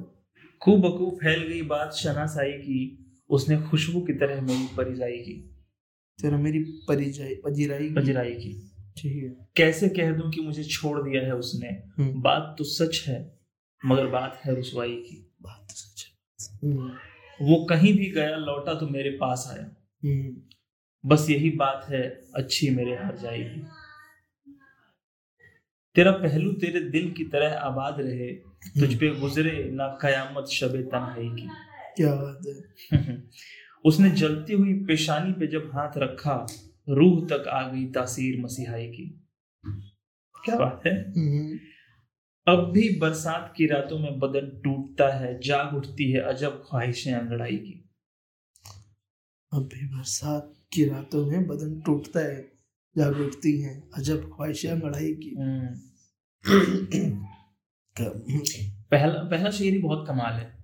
खू 0.62 0.78
बखू 0.78 1.20
फैल 1.24 1.48
गई 1.48 1.62
बात 1.62 1.94
शनासाई 1.94 2.52
की। 2.52 3.05
उसने 3.30 3.62
खुशबू 3.62 4.02
की 4.02 4.14
तरह 4.14 4.42
मेरी 4.42 4.76
परिजाई 4.78 5.18
की। 5.18 5.52
तेरा 6.22 6.38
मेरी 6.38 6.60
परिचय 6.60 7.42
पजीराई 7.46 7.94
पजराई 7.94 8.34
की। 8.34 8.72
ठीक 8.98 9.24
है। 9.24 9.48
कैसे 9.56 9.90
कह 9.90 10.12
दूँ 10.12 10.32
कि 10.32 10.42
मुझे 10.42 10.64
छोड़ 10.64 11.10
दिया 11.10 11.22
है 11.22 11.36
उसने? 11.36 11.68
हम्म, 11.70 12.22
बात 12.22 12.56
तो 12.58 12.64
सच 12.64 13.04
है 13.08 13.40
मगर 13.86 14.08
बात 14.08 14.42
है 14.46 14.56
रुसवाई 14.56 14.96
की। 14.96 15.36
बात 15.42 15.68
तो 15.70 15.74
सच 15.74 16.06
है। 16.06 16.70
हम्म, 16.70 16.92
वो 17.42 17.66
कहीं 17.66 17.98
भी 17.98 18.12
गया 18.12 18.36
लौटा 18.36 18.74
तो 18.74 18.88
मेरे 18.88 19.10
पास 19.10 19.50
आया। 19.52 19.86
हम्म, 20.06 20.38
बस 21.10 21.28
यही 21.30 21.50
बात 21.50 21.88
है 21.90 22.26
अच्छी 22.36 22.70
मेरे 22.70 22.96
हर 22.96 23.18
जाएगी। 23.18 23.62
तेरा 25.96 26.12
पहलू 26.12 26.54
तेरे 26.54 26.80
दिल 26.80 27.12
की 27.12 27.24
तरह 27.24 27.54
आबाद 27.54 28.02
रहे 28.02 28.32
तुझ 28.80 29.00
पे 29.00 29.10
गुजरे 29.10 29.72
ना 29.72 30.00
कयामत 30.02 30.46
शबे 30.46 30.84
तन्हाई 30.84 31.30
की। 31.30 31.50
क्या 31.98 32.16
बात 32.16 32.42
है। 32.94 33.24
उसने 33.86 34.10
जलती 34.10 34.54
हुई 34.54 34.74
पेशानी 34.74 35.32
पे 35.32 35.48
जब 35.48 35.72
हाथ 35.74 35.92
रखा 35.98 36.48
रूह 36.90 37.26
तक 37.26 37.48
आ 37.48 37.68
गई 37.68 37.86
तासीर 37.86 38.42
मसीहाई 38.42 38.88
की। 38.88 39.28
क्या? 40.46 40.56
बात 40.56 40.82
है? 40.88 41.10
हम्म, 41.10 41.60
अब 42.48 42.72
भी 42.72 43.00
बरसात 43.00 43.54
की 43.58 43.66
रातों 43.66 44.00
में 44.00 44.20
बदन 44.20 44.62
टूटता 44.62 45.16
है 45.16 45.40
जाग 45.42 45.74
उठती 45.74 46.12
है 46.12 46.22
अजब 46.22 46.64
ख्वाहिशें 46.70 47.14
अंगड़ाई 47.14 47.58
की। 47.58 47.90
अब 49.54 49.62
भी 49.62 49.88
बरसात 49.88 50.54
की 50.74 50.86
रातों 50.86 51.26
में 51.26 51.48
बदन 51.48 51.82
टूटता 51.82 52.20
है 52.20 52.52
जाग 52.98 53.18
उठती 53.18 53.62
है 53.62 53.84
अजब 53.98 54.30
ख्वाहिशें 54.36 54.70
अंगड़ाई 54.72 55.14
की। 55.14 55.36
हम्म। 55.40 55.80
पहला 58.92 59.24
पहला 59.24 59.52
शेर 59.52 59.74
ही 59.74 59.80
बहुत 59.80 60.08
कमाल 60.08 60.34
है। 60.34 60.55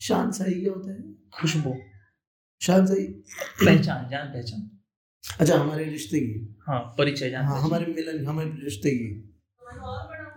शान 0.00 0.30
सही 0.30 0.60
क्या 0.60 0.72
होता 0.72 0.90
है? 0.92 1.02
खुशबू। 1.34 1.74
शान 2.60 2.86
सही। 2.86 3.06
पहचान 3.64 4.08
जान 4.10 4.26
पहचान। 4.26 4.68
अच्छा 5.40 5.56
हमारे 5.56 5.84
रिश्ते 5.84 6.20
की। 6.20 6.56
हाँ 6.66 6.80
परिचय 6.98 7.30
जान 7.30 7.44
हाँ 7.44 7.60
हमारे 7.62 7.86
मिलन 7.86 8.26
हमारे 8.26 8.50
रिश्ते 8.64 8.90
की। 8.90 9.08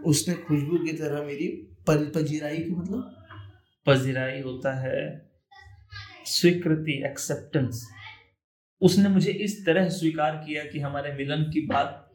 उसने 0.05 0.33
खुशबू 0.37 0.77
की 0.85 0.93
तरह 0.93 1.23
मेरी 1.25 1.47
पल 1.87 2.05
पजीराई 2.15 2.57
की 2.57 2.71
मतलब? 2.71 3.17
पजीराई 3.87 4.41
होता 4.41 4.73
है 4.79 4.99
स्वीकृति 6.27 7.01
एक्सेप्टेंस 7.05 7.87
उसने 8.81 9.09
मुझे 9.09 9.31
इस 9.45 9.65
तरह 9.65 9.89
स्वीकार 9.89 10.35
किया 10.37 10.63
कि 10.63 10.79
हमारे 10.79 11.13
मिलन 11.13 11.43
की 11.43 11.61
बात 11.67 12.11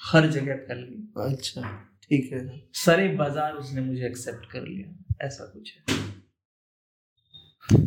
हर 0.00 0.26
जगह 0.30 0.56
फैल 0.58 0.78
गई। 0.80 1.30
अच्छा 1.30 1.62
ठीक 2.02 2.32
है। 2.32 2.40
सारे 2.74 3.08
बाज़ार 3.16 3.52
उसने 3.54 3.80
मुझे 3.80 4.06
एक्सेप्ट 4.06 4.50
कर 4.52 4.62
लिया। 4.62 5.09
ऐसा 5.20 5.44
कुछ 5.44 5.72
है। 5.76 6.00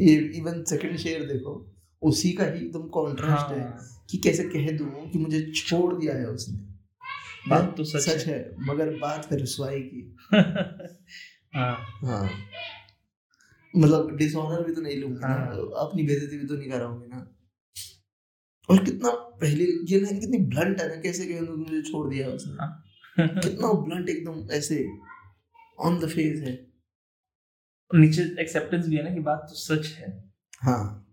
ये 0.01 0.13
इवन 0.15 0.63
सेकंड 0.63 0.97
शेयर 0.97 1.23
देखो 1.23 1.75
उसी 2.01 2.33
का 2.33 2.45
ही 2.45 2.65
एकदम 2.65 2.87
कॉन्ट्रास्ट 2.87 3.45
हाँ। 3.45 3.57
है। 3.57 3.93
कि 4.09 4.17
कैसे 4.17 4.43
कह 4.43 4.77
दूँ 4.77 5.09
कि 5.11 5.19
मुझे 5.19 5.51
छोड़ 5.51 5.95
दिया 5.95 6.15
है 6.15 6.25
उसने। 6.25 6.73
बात 7.49 7.73
तो 7.77 7.83
सच, 7.83 7.99
सच 7.99 8.27
है। 8.27 8.39
है 8.39 8.55
मगर 8.59 8.97
बात 8.97 9.31
है 9.31 9.37
रसवाई 9.37 9.79
की। 9.79 10.15
हाँ। 11.55 11.77
हाँ। 12.05 12.29
मतलब 13.77 14.15
डिसऑनर 14.15 14.63
भी 14.63 14.75
तो 14.75 14.81
नहीं 14.81 14.97
लूँगा 14.97 15.27
ना 15.27 15.33
हाँ। 15.33 15.45
अपनी 15.57 16.03
बेइज्जती 16.03 16.37
भी 16.37 16.47
तो 16.47 16.55
नहीं 16.55 16.69
कराऊँगी 16.69 17.07
ना। 17.07 17.37
और 18.69 18.85
कितना 18.85 19.09
पहले 19.11 19.63
ये 19.63 19.99
लाइन 19.99 20.19
कितनी 20.19 20.37
ब्लंट 20.37 20.81
है 20.81 20.89
ना 20.89 20.95
कैसे 20.95 21.25
कह 21.25 21.39
दूँ 21.39 21.63
कि 21.63 21.71
मुझे 21.71 21.91
छोड़ 21.91 22.13
दिया 22.13 22.27
उसने। 22.27 22.53
हाँ। 22.53 22.85
कितना 23.19 23.73
ब्लंट 23.73 24.09
एकदम 24.09 24.51
ऐसे 24.51 24.89
ऑन 25.79 25.99
द 25.99 26.09
फेस 26.09 26.47
है। 26.47 26.72
नीचे 27.93 28.21
एक्सेप्टेंस 28.21 28.87
भी 28.87 28.95
है 28.95 29.03
ना 29.03 29.15
कि 29.15 29.19
बात 29.19 29.47
तो 29.49 29.55
सच 29.55 29.95
है। 29.97 30.33
हाँ। 30.61 31.07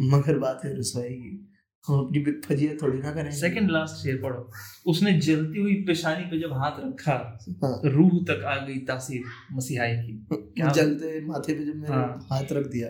मगर 0.00 0.38
बात 0.38 0.60
है 0.64 0.78
रसवाई 0.78 1.08
की। 1.08 1.44
हम 1.88 1.98
अपनी 1.98 2.40
फजिया 2.40 2.74
थोड़ी 2.74 2.98
ना 2.98 3.12
करेंगे। 3.12 3.36
सेकंड 3.36 3.70
लास्ट 3.70 3.94
शेर 3.94 4.22
पढ़ो। 4.22 4.52
उसने 4.86 5.20
जलती 5.20 5.60
हुई 5.60 5.74
पेशानी 5.74 6.24
पे 6.24 6.40
जब 6.40 6.52
हाथ 6.52 6.70
रखा 6.80 7.38
हाँ। 7.64 7.80
रूह 7.84 8.08
तक 8.08 8.44
आ 8.44 8.56
गई 8.66 8.78
तासीर 8.78 9.22
मसीहाई 9.52 9.96
की। 9.96 10.26
क्या- 10.32 10.74
जलते 10.74 11.26
माथे 11.26 11.54
पे 11.54 11.64
जब 11.64 11.74
मैंने 11.74 11.94
हाँ। 11.94 12.26
हाथ 12.32 12.44
रख 12.52 12.66
दिया। 12.66 12.88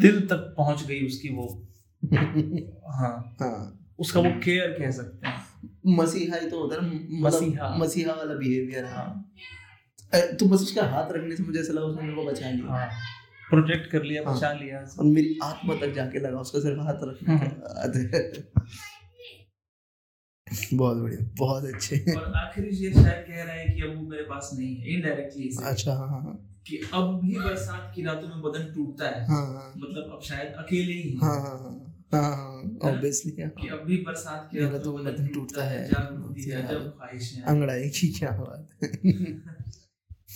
दिल 0.00 0.26
तक 0.26 0.36
पहुँच 0.36 0.86
गई 0.86 1.06
उसकी 1.06 1.28
वो। 1.28 1.68
हाँ। 2.88 3.36
हाँ। 3.40 3.82
उसका 3.98 4.20
वो 4.20 4.30
केयर 4.44 4.70
कह 4.70 4.90
सकते 4.90 5.28
हैं। 5.28 5.34
मसीहा 5.86 6.36
ही 6.36 6.50
तो 6.50 6.70
है 6.70 6.80
मतलब 6.80 7.42
मसीहा। 7.42 7.76
मसीहा 7.76 8.14
वाला 8.14 8.34
बिहेवियर 8.34 8.84
है। 8.84 9.24
तो 10.14 10.46
बस 10.46 10.60
उसका 10.60 10.82
हाथ 10.86 11.12
रखने 11.12 11.36
से 11.36 11.42
मुझे 11.42 11.60
ऐसा 11.60 11.72
लगा 11.72 11.84
उसने 11.84 12.02
मेरे 12.02 12.14
को 12.14 12.24
बचा 12.24 12.50
लिया। 12.50 12.72
हाँ 12.72 12.88
प्रोटेक्ट 13.50 13.90
कर 13.90 14.02
लिया 14.02 14.22
हाँ। 14.26 14.36
बचा 14.36 14.52
लिया। 14.52 14.78
और 14.98 15.04
मेरी 15.04 15.38
आत्मा 15.42 15.74
तक 15.74 15.92
जाके 15.92 16.18
लगा 16.18 16.38
उसका 16.38 16.60
सिर्फ़ 16.60 16.80
हाथ 16.80 16.94
रखने 17.02 17.38
के 17.38 18.42
बहुत 20.76 20.96
बढ़िया 20.96 21.30
बहुत 21.38 21.64
अच्छे 21.64 22.14
और 22.14 22.32
आखिरी 22.36 22.76
शेर 22.76 22.92
शायद 22.92 23.26
कह 23.26 23.42
रहा 23.44 23.54
है 23.54 23.66
कि 23.66 23.82
अब 23.82 23.96
वो 23.96 24.02
मेरे 24.02 24.22
पास 24.22 24.50
नहीं 24.58 24.76
है 24.76 24.94
इनडायरेक्टली 24.94 25.50
अच्छा 25.64 25.92
हाँ 25.92 26.08
हाँ 26.08 26.62
कि 26.68 26.76
अब 26.94 27.20
भी 27.24 27.38
बरसात 27.38 27.92
की 27.96 28.02
रातों 28.02 28.28
में 28.28 28.42
बदन 28.42 28.64
टूटता 28.74 29.08
है। 29.08 29.26
हाँ 29.26 29.46
हाँ। 29.46 29.72
मतलब 29.76 30.12
अब 30.12 30.20
शायद 30.22 30.52
अकेले 30.52 30.92
ही 30.92 31.10
हैं। 31.10 31.18
हाँ 31.18 31.40
हाँ 31.40 31.58
हाँ। 31.58 31.92
हाँ 32.14 32.78
ऑब्वियसली 32.92 33.32
कि 33.32 33.68
अब 33.68 33.84
भी 33.86 33.96
बरसात 33.96 34.48
की 34.52 34.58
रातों 34.58 34.78
तो 34.78 34.96
में 34.96 35.14
बदन 35.14 35.26
टूटता 35.26 35.64
है। 35.64 35.78
है 35.78 36.62
हाँ। 36.62 37.54
अंगड़ाई 37.54 37.88
की 37.88 38.08
क्या 38.08 38.30
बात 38.30 38.68
है। 38.82 38.88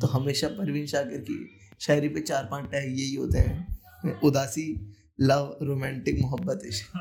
तो 0.00 0.06
हमेशा 0.06 0.48
परवीन 0.48 0.86
शाकिर 0.86 1.18
की 1.18 1.58
शायरी 1.80 2.08
पे 2.08 2.20
चार 2.20 2.48
पाँच 2.50 2.70
टैग 2.70 2.98
यही 2.98 3.14
होते 3.14 3.38
हैं 3.38 4.20
उदासी 4.20 4.94
लव 5.20 5.58
रोमांटिक 5.62 6.20
मोहब्बत 6.20 6.60
इश्क 6.66 6.96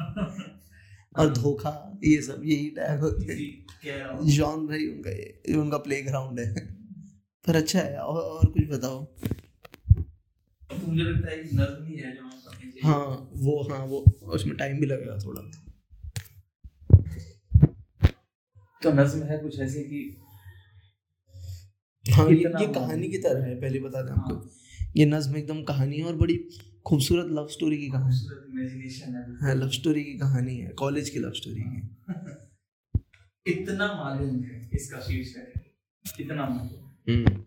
और 1.19 1.33
धोखा 1.33 1.99
ये 2.03 2.21
सब 2.21 2.41
यही 2.45 2.69
टैग 2.69 2.99
होते 2.99 3.33
हैं। 3.33 4.25
जॉन 4.25 4.67
भाई 4.67 4.85
उनका 4.85 5.09
ये 5.09 5.55
उनका 5.55 5.77
प्लेग्राउंड 5.77 6.39
है। 6.39 6.55
पर 7.47 7.55
अच्छा 7.55 7.79
है 7.79 7.97
और, 7.97 8.21
और 8.21 8.45
कुछ 8.45 8.63
बताओ? 8.69 9.03
तो 9.05 10.87
मुझे 10.87 11.03
लगता 11.03 11.31
है 11.31 11.43
नज्म 11.43 11.85
ही 11.85 11.95
है 11.95 12.15
जो 12.15 12.87
हाँ 12.87 13.29
वो 13.33 13.67
हाँ 13.71 13.85
वो 13.85 13.97
उसमें 14.23 14.57
टाइम 14.57 14.79
भी 14.79 14.85
लगेगा 14.85 15.17
थोड़ा। 15.25 15.66
तो 18.83 18.91
नज्म 18.91 19.23
है 19.23 19.37
कुछ 19.37 19.59
ऐसे 19.59 19.83
कि 19.83 20.17
हाँ 22.11 22.29
ये, 22.29 22.35
ये 22.35 22.73
कहानी 22.73 23.07
की 23.09 23.17
तरह 23.17 23.45
है 23.45 23.61
पहले 23.61 23.79
बता 23.79 24.01
दें 24.01 24.11
आपको। 24.11 24.33
हाँ, 24.33 24.49
ये 24.97 25.05
नज्म 25.05 25.37
एकदम 25.37 25.63
कहानी 25.63 25.97
है 25.97 26.03
और 26.03 26.15
बड़ी 26.15 26.37
खूबसूरत 26.85 27.25
लव 27.25 27.47
स्टोरी 27.47 27.77
की 27.77 27.87
कहानी। 27.87 28.15
इमेजिनेशन 28.53 29.15
है। 29.15 29.23
हाँ 29.37 29.55
लव 29.55 29.69
स्टोरी 29.69 30.03
की 30.03 30.17
कहानी 30.17 30.57
है 30.57 30.69
कॉलेज 30.69 31.09
की 31.09 31.19
लव 31.19 31.31
स्टोरी 31.31 31.61
की 31.61 31.79
इतना 33.45 33.87
मालूम 33.87 34.43
है 34.43 34.69
इसका 34.73 34.99
शीर्षक 34.99 36.19
इतना 36.19 36.49
मालूम। 36.49 36.87
हम्म। 37.09 37.43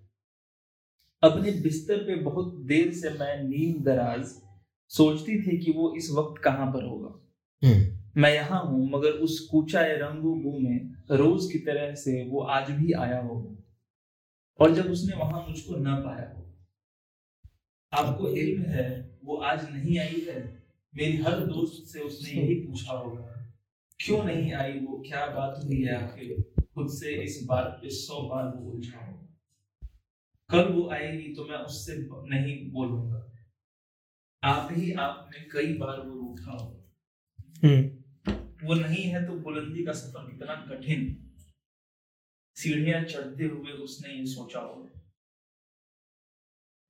अपने 1.23 1.53
बिस्तर 1.53 1.97
पे 1.97 2.17
बहुत 2.17 2.55
देर 2.67 2.93
से 2.95 3.11
मैं 3.11 3.43
नींद 3.45 3.83
दराज 3.85 4.25
सोचती 4.91 5.43
थी 5.43 5.59
कि 5.59 5.73
वो 5.73 5.95
इस 5.97 6.11
वक्त 6.11 6.43
कहाँ 6.43 6.67
पर 6.67 6.85
होगा। 6.85 7.11
हम्म। 7.63 8.00
मैं 8.17 8.33
यहाँ 8.35 8.61
हूँ, 8.65 8.89
मगर 8.91 9.11
उस 9.19 9.39
कूचाए 9.51 9.97
रंगू 9.97 10.35
बू 10.35 10.59
में 10.59 10.93
रोज 11.11 11.51
की 11.53 11.59
तरह 11.59 11.95
से 11.95 12.25
वो 12.29 12.41
आज 12.41 12.71
भी 12.71 12.93
आया 12.93 13.21
होगा। 13.21 13.57
और 14.61 14.75
जब 14.75 14.91
उसने 14.91 15.17
वहाँ 15.17 15.47
मुझको 15.49 15.77
न 15.77 15.95
पाया 16.05 16.39
आपको 17.93 18.29
इल्म 18.29 18.63
है, 18.63 19.19
वो 19.25 19.37
आज 19.37 19.71
नहीं 19.73 19.99
आई 19.99 20.21
है। 20.29 20.41
मेरी 20.95 21.17
हर 21.17 21.41
दोस्त 21.47 21.93
से 21.93 22.01
उसने 22.01 22.31
यही 22.33 22.55
पूछा 22.55 22.93
होगा, 22.93 23.23
क्यों 24.01 24.23
नहीं 24.25 24.53
आई 24.55 24.79
वो? 24.79 24.99
क्या 24.99 25.27
बात 25.27 25.61
हुई 25.65 25.83
है 25.83 25.95
आखिर? 25.95 26.43
खुद 26.75 26.89
से 26.91 27.15
इस 27.23 27.41
बार 27.49 27.65
पे 27.83 27.91
सौ 27.91 28.21
बार 28.23 28.45
वो 28.47 28.71
उलझा 28.71 28.99
होगा 28.99 29.27
कल 30.51 30.73
वो 30.73 30.89
आएगी 30.91 31.35
तो 31.35 31.45
मैं 31.45 31.57
उससे 31.57 31.97
नहीं 32.31 32.71
बोलूँगा। 32.73 33.19
आप 34.43 34.69
ही 34.73 34.93
आप 34.93 35.29
में 35.33 35.49
कई 35.49 35.73
बार 35.75 36.01
वो 36.01 36.15
रूठा 36.15 36.53
होगा। 36.53 37.69
हम्म। 37.69 38.00
वो 38.65 38.75
नहीं 38.75 39.05
है 39.05 39.27
तो 39.27 39.33
बुलंदी 39.33 39.85
का 39.85 39.93
सफ़र 39.93 40.31
कितना 40.31 40.55
कठिन। 40.71 41.27
सीढ़ियाँ 42.57 43.05
चढ़ते 43.05 43.45
हुए 43.45 43.73
उसने 43.73 44.15
ये 44.15 44.27
सोचा 44.27 44.61
होगा 44.61 44.97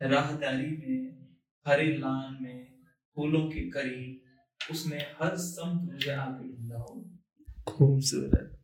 राहदारी 0.03 0.67
में 0.67 1.29
हरे 1.67 1.97
लान 1.99 2.39
में 2.43 2.83
फूलों 3.15 3.49
के 3.49 3.71
करीब 3.71 4.71
उसने 4.71 4.99
हर 4.99 5.37
संत 5.37 5.93
मुझे 5.93 6.11
आके 6.11 6.49
ढूंढा 6.49 6.79
होगा 6.79 7.63
खूबसूरत। 7.69 8.57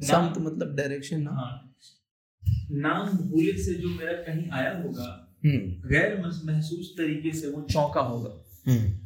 संत 0.00 0.38
मतलब 0.38 0.76
डायरेक्शन 0.76 1.22
ना? 1.22 1.30
हाँ। 1.30 1.76
नाम 2.70 3.08
भूले 3.18 3.62
से 3.62 3.74
जो 3.74 3.88
मेरा 3.88 4.12
कहीं 4.12 4.50
आया 4.50 4.76
होगा 4.78 5.38
हम्म। 5.44 5.88
गैर 5.88 6.20
महसूस 6.44 6.94
तरीके 6.98 7.32
से 7.32 7.48
वो 7.50 7.62
चौंका 7.62 8.00
होगा। 8.00 8.30
हम्म। 8.72 8.99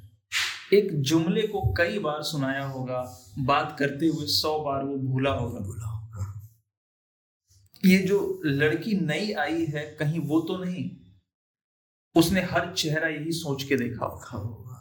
एक 0.73 1.01
जुमले 1.01 1.43
को 1.43 1.75
कई 1.75 1.99
बार 1.99 2.23
सुनाया 2.23 2.65
होगा 2.65 3.01
बात 3.39 3.77
करते 3.79 4.07
हुए 4.07 4.27
सौ 4.27 4.59
बार 4.59 4.85
वो 4.85 4.97
भूला 4.97 5.31
होगा। 5.31 5.61
बोला 5.61 5.87
होगा। 5.87 6.49
ये 7.85 7.99
जो 7.99 8.43
लड़की 8.45 8.95
नई 8.95 9.33
आई 9.33 9.65
है 9.65 9.85
कहीं 9.99 10.21
वो 10.21 10.41
तो 10.41 10.65
नहीं? 10.65 10.91
उसने 12.17 12.43
हर 12.43 12.73
चेहरा 12.75 13.09
यही 13.09 13.33
सोच 13.33 13.63
के 13.63 13.77
देखा 13.77 14.07
होगा। 14.07 14.39
होगा। 14.39 14.81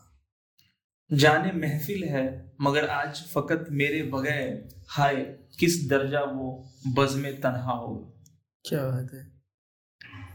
जाने 1.11 1.51
महफिल 1.51 2.03
है 2.03 2.53
मगर 2.61 2.87
आज 2.87 3.23
फकत 3.33 3.65
मेरे 3.71 4.01
बगैर। 4.03 4.83
हाय 4.89 5.15
किस 5.59 5.89
दर्जा 5.89 6.21
वो 6.21 6.73
बज 6.87 7.15
में 7.15 7.41
तनहा 7.41 7.71
होगा 7.71 8.09
क्या 8.65 8.85
बात 8.85 9.09
है। 9.13 9.31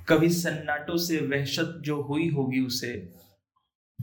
कभी 0.08 0.28
सन्नाटों 0.28 0.96
से 0.96 1.20
वहशत 1.26 1.78
जो 1.80 2.02
हुई 2.02 2.28
होगी 2.28 2.60
उसे 2.60 2.92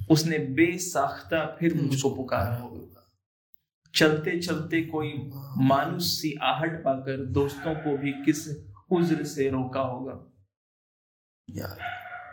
उसने 0.10 0.38
बेसाख्ता 0.38 1.56
फिर 1.60 1.82
मुझको 1.82 2.16
पुकारा 2.16 2.56
होगा 2.56 2.86
चलते 3.96 4.40
चलते 4.40 4.82
कोई 4.82 5.14
मानुष 5.58 6.04
सी 6.04 6.34
आहट 6.42 6.84
पाकर 6.84 7.26
दोस्तों 7.26 7.76
को 7.76 7.98
भी 7.98 8.12
किस 8.12 8.48
उज्र 8.92 9.24
से 9.24 9.50
रोका 9.50 9.82
होगा। 9.82 10.32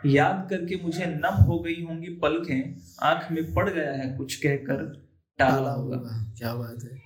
याद 0.05 0.47
करके 0.49 0.83
मुझे 0.83 1.05
नम 1.05 1.43
हो 1.43 1.59
गई 1.59 1.83
होंगी 1.83 2.09
पलकें 2.09 2.81
आँख 3.01 3.31
में 3.31 3.53
पड़ 3.53 3.69
गया 3.69 3.91
है 3.91 4.17
कुछ 4.17 4.35
कहकर 4.35 5.09
टाला 5.37 5.71
होगा। 5.71 5.97
होगा 5.97 6.33
क्या 6.37 6.55
बात 6.55 6.83
है। 6.83 7.01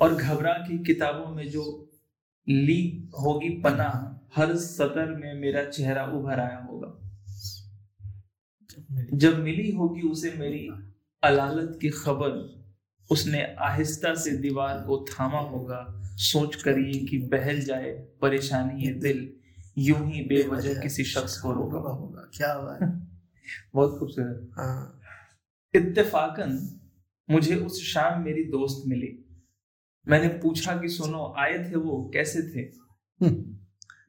और 0.00 0.14
घबरा 0.14 0.52
की 0.52 0.84
किताबों 0.84 1.26
में 1.26 1.48
जो 1.48 1.90
ली 2.48 3.10
होगी 3.20 3.48
पना 3.48 4.20
हर 4.36 4.56
सतर 4.56 5.06
में 5.06 5.34
मेरा 5.34 5.64
चेहरा 5.64 6.04
उभर 6.04 6.40
आया 6.40 6.58
होगा। 6.58 7.05
जब 9.14 9.38
मिली 9.38 9.70
होगी 9.70 10.00
उसे 10.00 10.30
मेरी 10.30 10.68
अलालत 11.22 11.78
की 11.82 11.88
खबर 11.88 12.56
उसने 13.10 13.54
आहिस्ता 13.58 14.14
से 14.14 14.30
दीवार 14.30 14.78
को 14.78 15.06
थामा 15.12 15.38
होगा। 15.38 16.02
सोच 16.02 16.62
कर 16.62 16.78
ये 16.78 17.06
कि 17.06 17.18
बहल 17.18 17.60
जाए 17.60 17.90
परेशानी 18.22 18.84
ये 18.84 18.92
दिल 18.92 19.32
यूँ 19.78 20.10
ही 20.10 20.22
बेवजह 20.22 20.80
किसी 20.80 21.04
शख्स 21.04 21.40
को 21.40 21.52
रोका। 21.52 21.76
होगा 21.76 22.30
क्या 22.36 22.58
बात। 22.58 23.08
बहुत 23.74 23.98
खूबसूरत। 23.98 24.50
हाँ। 24.52 25.00
इत्तेफाकन 25.74 26.80
मुझे 27.30 27.56
उस 27.56 27.82
शाम 27.82 28.22
मेरी 28.22 28.44
दोस्त 28.44 28.88
मिली। 28.88 29.40
मैंने 30.08 30.28
पूछा 30.28 30.76
कि 30.76 30.88
सुनो 30.88 31.34
आए 31.38 31.70
थे 31.70 31.76
वो? 31.76 32.10
कैसे 32.14 32.42
थे? 32.42 32.60
हम्म, 33.26 33.56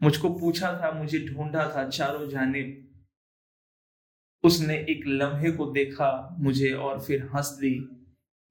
मुझको 0.04 0.30
पूछा 0.30 0.74
था 0.74 0.92
मुझे 0.92 1.20
ढूंढा 1.20 1.74
था 1.76 1.90
चारों 1.90 2.30
जानिब 2.30 2.87
उसने 4.44 4.76
एक 4.76 5.04
लम्हे 5.08 5.52
को 5.52 5.66
देखा 5.66 6.38
मुझे 6.40 6.72
और 6.72 7.02
फिर 7.02 7.30
हंस 7.36 7.46
दी। 7.46 7.90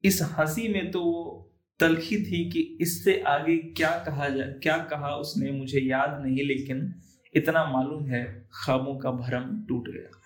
इस 0.04 0.22
हँसी 0.22 0.68
में 0.68 0.90
तो 0.90 1.00
वो 1.00 1.42
तलखी 1.80 2.16
थी 2.16 2.50
कि 2.50 2.78
इससे 2.80 3.20
आगे 3.20 3.56
क्या 3.56 3.90
कहा 3.90 4.28
जाए 4.28 4.52
क्या 4.62 4.78
कहा 4.78 5.08
उसने 5.08 5.50
मुझे 5.50 5.80
याद 5.80 6.22
नहीं 6.26 6.36
लेकिन 6.36 6.94
इतना 7.34 7.64
मालूम 7.64 8.06
है 8.06 8.48
खामों 8.54 8.98
का 8.98 9.10
भरम 9.10 9.64
टूट 9.68 9.88
गया। 9.88 10.20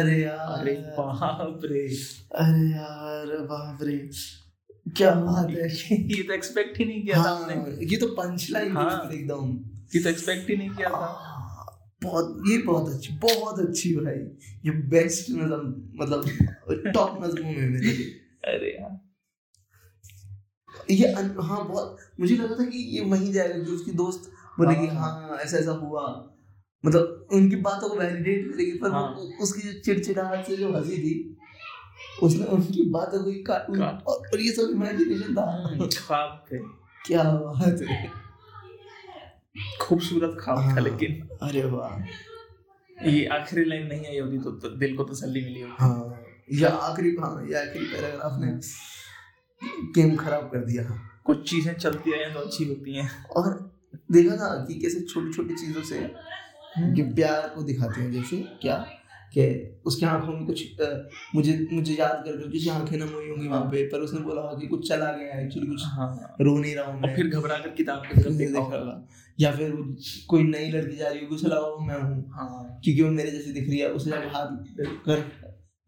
अरे 0.00 0.22
यार 0.22 0.38
अरे 0.38 0.72
बाप 0.72 1.60
रे। 1.64 1.88
अरे 2.34 2.70
यार 2.70 3.26
बाप 3.26 3.78
रे। 3.82 4.10
क्या 4.96 5.10
बात 5.10 5.50
है? 5.50 5.68
ये 6.16 6.22
तो 6.22 6.32
एक्सपेक्ट 6.32 6.78
ही 6.78 6.84
नहीं 6.84 7.02
किया 7.02 7.16
हाँ, 7.16 7.26
था 7.26 7.30
हमने। 7.30 7.54
हाँ, 7.54 7.78
ये 7.82 7.96
तो 7.96 8.06
पंच 8.06 8.48
लाइन 8.50 8.72
हाँ। 8.72 9.10
एकदम। 9.12 9.70
ये 9.94 10.02
तो 10.02 10.10
एक्सपेक्ट 10.10 10.50
ही 10.50 10.56
नहीं 10.56 10.70
किया 10.70 10.88
था। 10.88 11.35
बहुत 12.02 12.42
ये 12.48 12.58
बहुत 12.58 12.92
अच्छी 12.94 13.12
बहुत 13.14 13.58
अच्छी 13.60 13.94
भाई। 13.96 14.18
ये 14.64 14.70
बेस्ट 14.88 15.30
नजम 15.30 15.74
मतलब 16.02 16.92
टॉप 16.94 17.18
नजमों 17.24 17.52
में 17.52 17.68
मेरे 17.70 17.84
लिए 17.86 18.06
अरे 18.44 18.70
यार। 18.70 18.98
ये 20.90 21.12
हाँ 21.12 21.66
बहुत 21.68 21.96
मुझे 22.20 22.36
लगा 22.36 22.54
था 22.54 22.64
कि 22.64 22.78
ये 22.96 23.04
वहीं 23.04 23.32
जाएगा 23.32 23.58
कि 23.64 23.70
उसकी 23.70 23.90
दोस्त 23.92 24.30
बोले 24.58 24.74
कि 24.74 24.86
हाँ। 24.86 25.10
हाँ 25.12 25.38
ऐसा 25.38 25.56
ऐसा 25.58 25.70
हुआ। 25.70 26.02
मतलब 26.84 27.26
उनकी 27.32 27.56
बातों 27.56 27.88
को 27.88 27.96
वैलिडेट 27.96 28.52
करेगी 28.52 28.78
पर 28.78 28.90
हाँ। 28.90 29.06
उसकी 29.42 29.60
जो 29.62 29.72
चिड़चिड़ाहट 29.80 30.46
से 30.46 30.56
जो 30.56 30.72
हँसी 30.72 30.98
थी 30.98 31.14
उसने 32.22 32.44
उनकी 32.46 32.88
बातों 32.90 33.22
को 33.24 33.30
ही 33.30 33.42
काट। 33.42 33.70
और, 33.70 34.14
और 34.28 34.40
ये 34.40 34.52
सब 34.52 34.70
इमेजिनेशन 34.72 35.34
था। 35.34 35.88
ख्वाब 35.98 36.44
थे 36.52 36.58
क्या 37.06 37.22
बात 37.24 37.82
है। 37.82 38.25
खूबसूरत 39.80 40.36
ख्वाब 40.40 40.58
था 40.58 40.62
हाँ। 40.62 40.80
लेकिन। 40.80 41.28
अरे 41.42 41.64
वाह। 41.64 41.98
ये 43.08 43.24
आखिरी 43.26 43.64
लाइन 43.64 43.86
नहीं 43.86 44.06
आई 44.06 44.18
होती 44.18 44.38
तो, 44.38 44.50
तो 44.50 44.68
दिल 44.68 44.96
को 44.96 45.04
तसल्ली 45.04 45.40
मिली 45.40 45.60
होती 45.60 45.74
हाँ 45.78 46.24
या 46.52 46.68
आखिरी 46.68 47.16
हाँ 47.20 47.46
ये 47.48 47.54
आखिरी 47.54 47.84
पैराग्राफ 47.84 48.40
ने 48.40 48.52
गेम 49.94 50.16
खराब 50.16 50.50
कर 50.52 50.64
दिया। 50.64 50.82
कुछ 51.24 51.50
चीज़ें 51.50 51.74
चलती 51.74 52.12
रहे 52.12 52.32
तो 52.34 52.40
अच्छी 52.40 52.64
होती 52.64 52.94
हैं। 52.94 53.24
और 53.24 53.72
देखा 54.12 54.36
था 54.36 54.64
कि 54.64 54.74
कैसे 54.74 55.00
छोटी 55.00 55.32
छोटी 55.32 55.54
चीज़ों 55.54 55.82
से 55.82 55.98
ये 56.96 57.02
प्यार 57.14 57.48
को 57.54 57.62
दिखाते 57.62 58.00
हैं 58.00 58.12
जैसे 58.12 58.36
क्या? 58.62 58.86
कि 59.34 59.44
उसकी 59.86 60.06
आँखों 60.06 60.32
में 60.32 60.46
कुछ 60.46 60.80
अ, 60.80 61.08
मुझे 61.34 61.68
मुझे 61.72 61.94
याद 61.94 62.22
कर 62.26 62.36
कर 62.36 62.48
किसी 62.50 62.68
आँखें 62.70 62.96
नम 62.98 63.08
हुई 63.08 63.28
होंगी 63.28 63.48
वहाँ 63.48 63.62
पे 63.62 63.82
पर 63.88 64.00
उसने 64.00 64.20
बोला 64.20 64.42
होगा 64.42 64.58
कि 64.60 64.66
कुछ 64.66 64.88
चला 64.88 65.10
गया 65.12 65.34
है 65.34 65.44
एक्चुअली 65.46 65.66
कुछ 65.68 65.82
हाँ। 65.84 66.36
रो 66.40 66.58
नहीं 66.58 66.74
रहा 66.76 66.92
हूँ 66.92 67.14
फिर 67.16 67.28
घबरा 67.28 67.58
कर 67.58 67.68
किताब 67.68 68.02
की 68.02 68.22
तरफ़ 68.22 68.32
देखा 68.38 68.58
होगा 68.60 68.76
होगा। 68.78 69.06
या 69.38 69.50
फिर 69.52 69.70
कोई 70.28 70.42
नई 70.42 70.70
लड़की 70.70 70.96
जा 70.96 71.08
रही 71.08 71.20
होगी 71.20 71.34
उसे 71.34 71.48
लगा 71.48 71.60
वो 71.60 71.78
मैं 71.78 72.00
हूँ। 72.00 72.30
हाँ। 72.34 72.80
क्योंकि 72.84 73.02
वो 73.02 73.10
मेरे 73.10 73.30
जैसी 73.30 73.52
दिख 73.52 73.68
रही 73.68 73.78
है 73.78 73.90
उसे 73.92 74.10
जाके 74.10 74.28
हाथ 74.28 74.56
कर। 75.06 75.24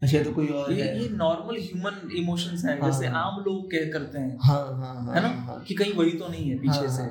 अच्छा 0.02 0.22
तो 0.22 0.32
कोई 0.32 0.46
और 0.46 0.72
ये 0.72 0.84
ये 0.94 1.08
नॉर्मल 1.08 1.56
ह्यूमन 1.58 2.10
इमोशंस 2.16 2.64
हैं 2.64 2.80
हाँ। 2.80 2.90
जैसे 2.90 3.06
आम 3.06 3.40
लोग 3.46 3.64
कह 3.72 3.90
करते 3.92 4.18
हैं। 4.18 4.36
हाँ 4.42 4.60
हाँ 4.76 4.94
हाँ 5.04 5.14
है 5.14 5.22
ना? 5.22 5.28
हाँ 5.28 5.62
कि 5.68 5.74
कहीं 5.74 5.94
वही 5.94 6.12
तो 6.12 6.28
नहीं 6.28 6.50
है 6.50 6.58
पीछे 6.58 6.78
हाँ, 6.78 6.88
से। 6.88 7.02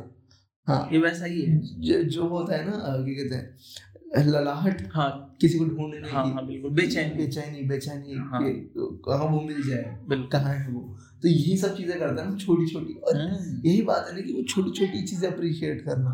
हाँ। 0.68 0.90
ये 0.94 1.00
वैसा 1.00 1.26
ही 1.26 1.42
है। 1.42 1.60
जो 1.82 2.04
जो 2.04 2.28
होता 2.28 2.56
है 2.56 2.66
ना 2.66 2.78
क्या 2.78 3.24
कहते 3.24 3.36
हैं 3.36 4.26
ललाहट 4.26 4.82
हाँ। 4.94 5.10
किसी 5.42 5.58
को 5.60 5.66
ढूँढने 5.66 6.10
हाँ 6.10 6.24
हाँ 6.34 6.46
बिल्कुल। 6.48 6.72
बेचैन। 6.72 7.18
बेचैनी 7.18 7.62
बेचैनी 7.64 8.14
हाँ। 8.14 8.40
वो 9.28 9.42
मिल 9.42 9.62
जाए 9.70 10.28
कहाँ 10.32 10.54
है 10.54 10.70
वो। 10.70 10.98
तो 11.24 11.28
यही 11.28 11.58
सब 11.58 11.78
चीज़ें 11.78 12.00
करता 12.00 12.24
है 12.24 12.38
छोटी 12.38 12.68
छोटी 12.68 12.94
और 12.94 13.18
हम्म, 13.18 13.62
यही 13.66 13.82
बात 13.82 14.08
है 14.08 14.16
ना 14.16 14.22
कि 14.22 14.34
वो 14.34 14.44
छोटी 14.44 14.72
छोटी 14.72 15.02
चीज़ें 15.02 15.32
अप्रिशिएट 15.32 15.86
करना। 15.86 16.12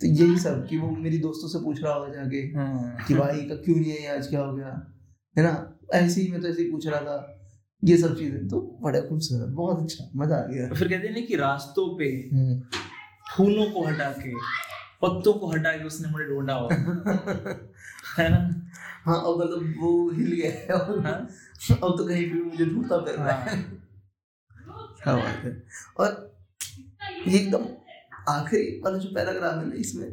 तो 0.00 0.06
यही 0.06 0.38
सब 0.38 0.66
कि 0.68 0.78
वो 0.78 0.90
मेरी 0.90 1.18
दोस्तों 1.18 1.48
से 1.48 1.58
पूछ 1.64 1.82
रहा 1.82 1.92
होगा 1.92 2.08
जाके 2.08 2.36
हम्म, 2.36 3.04
कि 3.08 3.14
भाई 3.14 3.40
का 3.40 3.54
क्यों 3.54 3.76
नहीं 3.76 3.92
है 3.92 4.16
आज 4.16 4.26
क्या 4.26 4.40
हो 4.40 4.56
गया? 4.56 4.92
है 5.38 5.44
ना? 5.44 5.78
ऐसे 5.94 6.20
ही 6.20 6.32
मैं 6.32 6.40
तो 6.40 6.48
ऐसे 6.48 6.62
ही 6.62 6.70
पूछ 6.70 6.86
रहा 6.86 7.00
था। 7.00 7.36
ये 7.84 7.96
सब 7.96 8.18
चीज़ें। 8.18 8.48
तो 8.48 8.78
बड़ा 8.82 9.00
खूबसूरत 9.00 9.48
बहुत 9.48 9.82
अच्छा 9.82 10.10
मज़ा 10.16 10.36
आ 10.36 10.46
गया। 10.46 10.68
फिर 10.68 10.88
कहते 10.88 11.08
हैं 11.08 11.14
ना 11.14 11.20
कि 11.20 11.36
रास्तों 11.36 11.98
पे 11.98 12.04
हम्म। 12.32 12.60
फूलों 13.36 13.70
को 13.70 13.84
हटा 13.84 14.10
के 14.10 14.34
पत्तों 15.02 15.32
को 15.32 15.46
हटा 15.46 15.72
के 15.72 15.84
उसने 15.84 16.10
मुझे 16.10 16.24
ढूंढा 16.24 16.54
हो 16.54 16.68
है 18.18 18.28
ना? 18.28 18.70
हाँ 19.04 19.16
और 19.16 19.36
मतलब 19.38 19.74
वो 19.80 20.10
हिल 20.10 20.32
गया 20.32 20.50
है 20.52 20.80
और 20.80 21.00
हाँ? 21.06 21.18
अब 21.72 21.96
तो 21.98 22.06
कहीं 22.08 22.24
भी 22.32 22.42
मुझे 22.42 22.64
ढूंढता 22.66 22.98
फिर 23.04 23.14
रहा 23.14 23.32
है। 23.32 23.56
क्या 25.02 25.14
बात 25.16 25.44
है। 25.44 25.62
और 25.98 26.16
ये 27.28 27.38
एकदम 27.38 27.64
आखिरी 28.28 28.80
वाला 28.84 28.98
जो 28.98 29.08
पैराग्राफ 29.14 29.54
है 29.54 29.68
ना 29.68 29.74
इसमें 29.80 30.10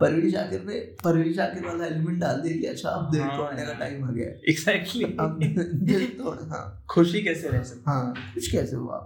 परवीन 0.00 0.30
शाकिर 0.30 0.62
ने 0.64 0.78
परवीन 1.04 1.32
शाकिर 1.34 1.66
वाला 1.66 1.86
एलिमेंट 1.86 2.18
डाल 2.20 2.40
दिया 2.40 2.60
कि 2.60 2.66
अच्छा 2.66 2.88
अब 2.90 3.10
दिल 3.10 3.20
हाँ। 3.22 3.36
तोड़ने 3.36 3.66
का 3.66 3.72
टाइम 3.72 4.04
आ 4.04 4.10
गया 4.10 4.28
है। 4.28 4.40
एग्जैक्टली 4.48 5.04
अब 5.20 5.38
दिल 5.82 6.06
तोड़ 6.18 6.36
हाँ। 6.50 6.64
खुशी 6.90 7.22
कैसे 7.22 7.48
रह 7.48 7.62
सकती 7.62 7.82
हाँ? 7.86 8.14
कुछ 8.34 8.50
कैसे 8.52 8.76
हुआ? 8.76 8.98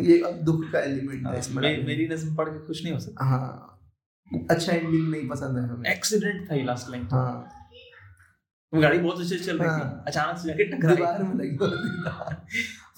ये 0.00 0.20
अब 0.22 0.40
दुख 0.44 0.64
का 0.72 0.80
एलिमेंट 0.80 1.26
है 1.26 1.38
इसमें 1.38 1.62
मे, 1.62 1.76
मेरी 1.82 2.08
नज्म 2.08 2.34
पढ़ 2.36 2.48
के 2.48 2.66
खुश 2.66 2.82
नहीं 2.84 2.94
हो 2.94 3.00
सकता। 3.00 3.24
हाँ। 3.24 3.74
अच्छा 4.50 4.72
एंडिंग 4.72 5.08
नहीं 5.10 5.28
पसंद 5.28 5.58
है 5.58 5.68
हमें। 5.68 5.90
एक्सीडेंट 5.90 6.50
था 6.50 6.54
ये 6.54 6.64
लास्ट 6.64 6.90
लाइन 6.90 7.06
हाँ। 7.12 7.57
गाड़ी 8.72 8.98
बहुत 8.98 9.20
अच्छे 9.20 9.36
से 9.38 9.44
चल 9.44 9.58
रही 9.58 9.68
थी। 9.68 9.72
हाँ। 9.72 10.04
अचानक 10.06 10.38
से 10.38 10.48
जाके 10.48 10.64
टकराई 10.64 10.96
दीवार 10.96 11.22
में 11.22 11.34
लगी 11.34 11.56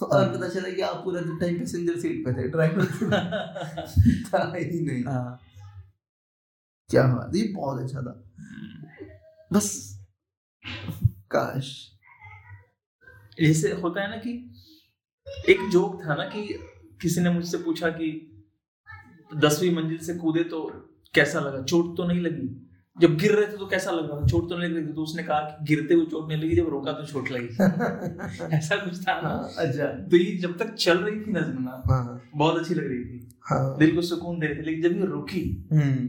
और 0.05 0.33
पता 0.33 0.49
चला 0.49 0.71
कि 0.71 0.83
आप 0.83 0.97
पूरा 1.05 1.21
टाइम 1.41 1.59
पैसेंजर 1.59 1.99
सीट 2.01 2.25
पे 2.27 2.33
थे 2.33 2.49
ड्राइवर 2.49 2.87
था। 4.25 4.41
ही 4.57 4.81
नहीं। 4.81 5.05
हाँ। 5.05 5.41
क्या 6.91 7.03
बात 7.03 7.37
ये 7.37 7.43
बहुत 7.57 7.83
अच्छा 7.83 8.03
था। 8.03 8.15
बस 9.53 9.69
काश। 11.31 11.67
जैसे 13.41 13.73
होता 13.73 14.03
है 14.03 14.11
ना 14.11 14.17
कि 14.17 14.33
एक 15.49 15.69
जोक 15.71 16.03
था 16.05 16.15
ना 16.15 16.25
कि 16.25 16.43
किसी 17.03 17.21
ने 17.21 17.31
मुझसे 17.31 17.59
पूछा 17.59 17.89
कि 17.91 18.09
दसवीं 19.37 19.75
मंजिल 19.75 19.99
से 19.99 20.15
कूदे 20.15 20.45
तो 20.45 20.63
कैसा 21.15 21.41
लगा? 21.41 21.63
चोट 21.63 21.97
तो 21.97 22.07
नहीं 22.07 22.21
लगी? 22.21 22.70
जब 22.97 23.17
गिर 23.17 23.33
रहे 23.33 23.47
थे 23.47 23.57
तो 23.57 23.67
कैसा 23.67 23.91
लग 23.91 24.11
रहा 24.11 24.21
था? 24.21 24.27
चोट 24.27 24.49
तो 24.49 24.57
नहीं 24.59 24.69
लग 24.69 24.77
रही 24.77 24.87
थी 24.87 24.93
तो 24.93 25.03
उसने 25.03 25.23
कहा 25.23 25.41
कि 25.41 25.65
गिरते 25.65 25.95
हुए 25.95 26.07
चोट 26.07 26.29
नहीं 26.29 26.43
लगी 26.43 26.57
जब 26.57 26.69
रोका 26.69 26.93
तो 26.93 27.05
चोट 27.07 27.31
लगी। 27.31 28.57
ऐसा 28.57 28.77
कुछ 28.77 29.01
था 29.07 29.21
ना? 29.21 29.29
हाँ, 29.29 29.67
अच्छा। 29.67 29.87
तो 30.11 30.17
ये 30.17 30.37
जब 30.39 30.57
तक 30.59 30.75
चल 30.77 30.99
रही 30.99 31.21
थी 31.21 31.33
नज्म 31.33 31.63
ना 31.63 31.83
हाँ। 31.87 32.21
बहुत 32.35 32.61
अच्छी 32.61 32.75
लग 32.75 32.87
रही 32.89 33.05
थी। 33.05 33.29
हाँ। 33.51 33.77
दिल 33.79 33.95
को 33.95 34.03
सुकून 34.03 34.39
दे 34.41 34.47
रही 34.47 34.57
थी 34.57 34.63
लेकिन 34.63 34.83
जब 34.83 34.97
ये 34.97 35.07
रुकी 35.07 35.43
हम्म। 35.73 36.07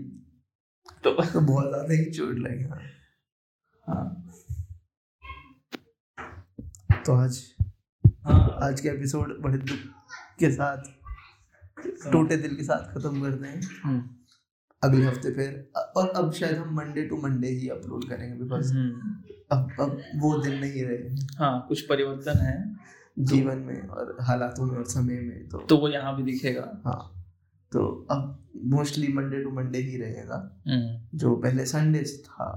तो 1.03 1.11
तो 1.11 1.39
बहुत 1.41 1.67
ज़्यादा 1.69 1.93
ही 1.93 2.05
चोट 2.11 2.37
लगी 2.39 2.63
हाँ। 2.63 2.81
हाँ। 3.87 4.05
तो 7.05 7.13
आज 7.15 7.41
हाँ। 8.25 8.57
आज 8.63 8.81
के 8.81 8.89
एपिसोड 8.89 9.39
बड़े 9.41 9.57
दुख 9.57 9.77
के 10.39 10.51
साथ 10.51 10.83
टूटे 12.11 12.37
दिल 12.37 12.55
के 12.55 12.63
साथ 12.63 12.93
खत्म 12.93 13.21
करते 13.21 13.47
हैं। 13.47 13.61
अगले 14.81 15.05
हफ़्ते 15.05 15.31
फिर 15.31 15.81
और 15.97 16.07
अब 16.09 16.31
शायद 16.33 16.57
हम 16.57 16.75
मंडे 16.75 17.05
टू 17.05 17.17
मंडे 17.23 17.47
ही 17.49 17.67
अपलोड 17.69 18.07
करेंगे 18.09 18.35
बिकॉज़ 18.35 18.73
हम्म, 18.73 19.15
अब 19.51 19.71
अब 19.79 19.97
वो 20.15 20.37
दिन 20.37 20.59
नहीं 20.59 20.83
रहे 20.83 21.25
हाँ। 21.39 21.65
कुछ 21.67 21.81
परिवर्तन 21.81 22.39
है। 22.39 22.55
जीवन 23.17 23.57
में 23.57 23.87
और 23.87 24.15
हालातों 24.21 24.65
में 24.65 24.77
और 24.77 24.85
समय 24.85 25.19
में 25.21 25.47
तो 25.49 25.57
तो 25.69 25.77
वो 25.77 25.87
यहाँ 25.89 26.15
भी 26.15 26.23
दिखेगा। 26.23 26.61
हाँ 26.85 27.01
तो 27.71 27.85
अब 28.11 28.37
मोस्टली 28.65 29.07
मंडे 29.13 29.43
टू 29.43 29.51
मंडे 29.51 29.79
ही 29.79 29.97
रहेगा। 29.97 30.37
हम्म, 30.67 31.17
जो 31.17 31.35
पहले 31.35 31.65
संडेज 31.65 32.19
था 32.25 32.47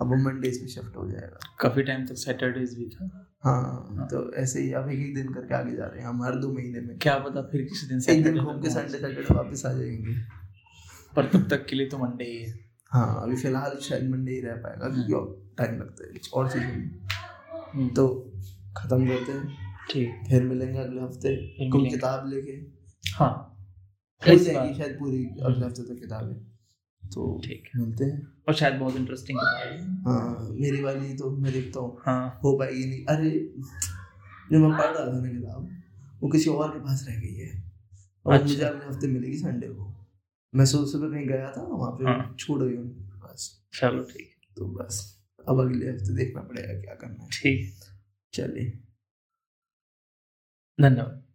अब 0.00 0.08
वो 0.08 0.16
मंडेज 0.16 0.60
में 0.60 0.68
शिफ्ट 0.68 0.96
हो 0.96 1.06
जाएगा। 1.10 1.38
काफ़ी 1.60 1.82
टाइम 1.82 2.06
तक 2.06 2.16
सैटरडेज 2.16 2.76
भी 2.78 2.88
था। 2.88 3.08
हाँ 3.44 4.06
तो 4.10 4.32
ऐसे 4.34 4.60
ही 4.62 4.72
अब 4.72 4.88
एक 4.90 4.98
एक 4.98 5.14
दिन 5.14 5.32
करके 5.34 5.54
आगे 5.54 5.76
जा 5.76 5.84
रहे 5.84 6.00
हैं 6.00 6.08
हम 6.08 6.22
हर 6.22 6.34
दो 6.34 6.52
महीने 6.52 6.80
में। 6.80 6.96
क्या 6.98 7.18
पता 7.18 7.42
फिर 7.42 7.62
किसी 7.62 7.86
दिन 7.86 8.02
एक 8.10 8.22
दिन 8.24 8.38
घूम 8.38 8.60
के 8.62 8.70
संडे 8.70 8.98
सैटरडे 8.98 9.34
वापस 9.34 9.66
आ 9.66 9.72
जाएँगे। 9.72 10.14
पर 11.16 11.26
तब 11.26 11.48
तक 11.48 11.66
के 11.66 11.76
लिए 11.76 11.88
तो 11.88 11.98
मंडे 11.98 12.24
ही 12.24 12.36
है। 12.42 12.58
हाँ 12.92 13.22
अभी 13.22 13.36
फ़िलहाल 13.36 13.76
शायद 13.82 14.10
मंडे 14.10 14.32
ही 14.32 14.40
रह 14.40 14.54
पाएगा 14.56 14.88
क्योंकि 14.88 15.12
और 15.12 15.26
टाइम 15.58 15.78
लगता 15.80 16.06
है 16.06 16.12
कुछ 16.12 16.32
और 16.32 16.48
चीज़ों 16.50 16.68
में 16.68 17.00
हम्म, 17.74 17.88
तो 17.88 18.08
खत्म 18.76 19.06
करते 19.08 19.32
हैं। 19.32 19.56
ठीक। 19.90 20.24
फिर 20.28 20.42
मिलेंगे 20.42 20.78
अगले 20.78 21.00
हफ़्ते 21.00 21.36
कोई। 21.70 21.88
किताब 21.90 22.28
लेके। 22.28 22.52
हाँ। 23.12 23.32
हो 24.22 24.34
जाएगी 24.36 24.74
शायद 24.78 24.96
पूरी 24.98 25.24
अगले 25.42 25.66
हफ़्ते 25.66 25.82
तक 25.82 26.00
किताबें। 26.00 26.34
तो 27.02 27.40
ठीक 27.44 27.68
है। 27.74 27.80
मिलते 27.80 28.04
हैं। 28.04 28.26
और 28.48 28.54
शायद 28.54 28.74
बहुत 28.74 28.96
इंटरेस्टिंग 28.96 29.38
किताब 29.38 30.08
हाँ। 30.08 30.48
मेरी 30.50 30.82
वाली 30.82 31.14
तो 31.14 31.30
मैं 31.36 31.52
देखता 31.52 31.80
हूँ। 31.80 31.96
हाँ। 32.06 32.40
हो 32.44 32.56
पाएगी 32.58 32.84
नहीं। 32.84 33.04
अरे 33.06 33.30
जो 34.52 34.58
मैं 34.58 34.78
पढ़ 34.78 34.86
रहा 34.86 35.06
था 35.06 35.20
ना 35.20 35.28
किताब 35.28 35.68
वो 36.22 36.28
किसी 36.28 36.50
और 36.50 36.70
के 36.70 36.78
पास 36.78 37.04
रह 37.08 37.16
गई 37.20 37.34
है। 37.34 37.52
और 38.26 38.34
अच्छा। 38.34 38.46
मुझे 38.46 38.64
अगले 38.64 38.86
हफ़्ते 38.86 39.06
मिलेगी 39.06 39.36
संडे 39.36 39.66
को। 39.66 39.89
मैं 40.54 40.64
सुबह 40.66 40.86
सुबह 40.86 41.08
कहीं 41.08 41.26
गया 41.28 41.50
था 41.50 41.62
वहाँ 41.62 41.90
पे 41.92 42.04
हाँ। 42.04 42.36
छूट 42.38 42.60
गई 42.62 42.76
बस। 43.22 43.62
चलो 43.74 44.02
ठीक 44.02 44.34
तो 44.56 44.66
बस 44.66 44.98
अब 45.48 45.60
अगले 45.60 45.90
हफ़्ते 45.90 46.14
देखना 46.14 46.42
पड़ेगा 46.42 46.80
क्या 46.80 46.94
करना 46.94 47.24
है। 47.24 47.30
ठीक। 47.32 47.74
चलिए। 48.32 48.80
धन्यवाद। 50.78 51.29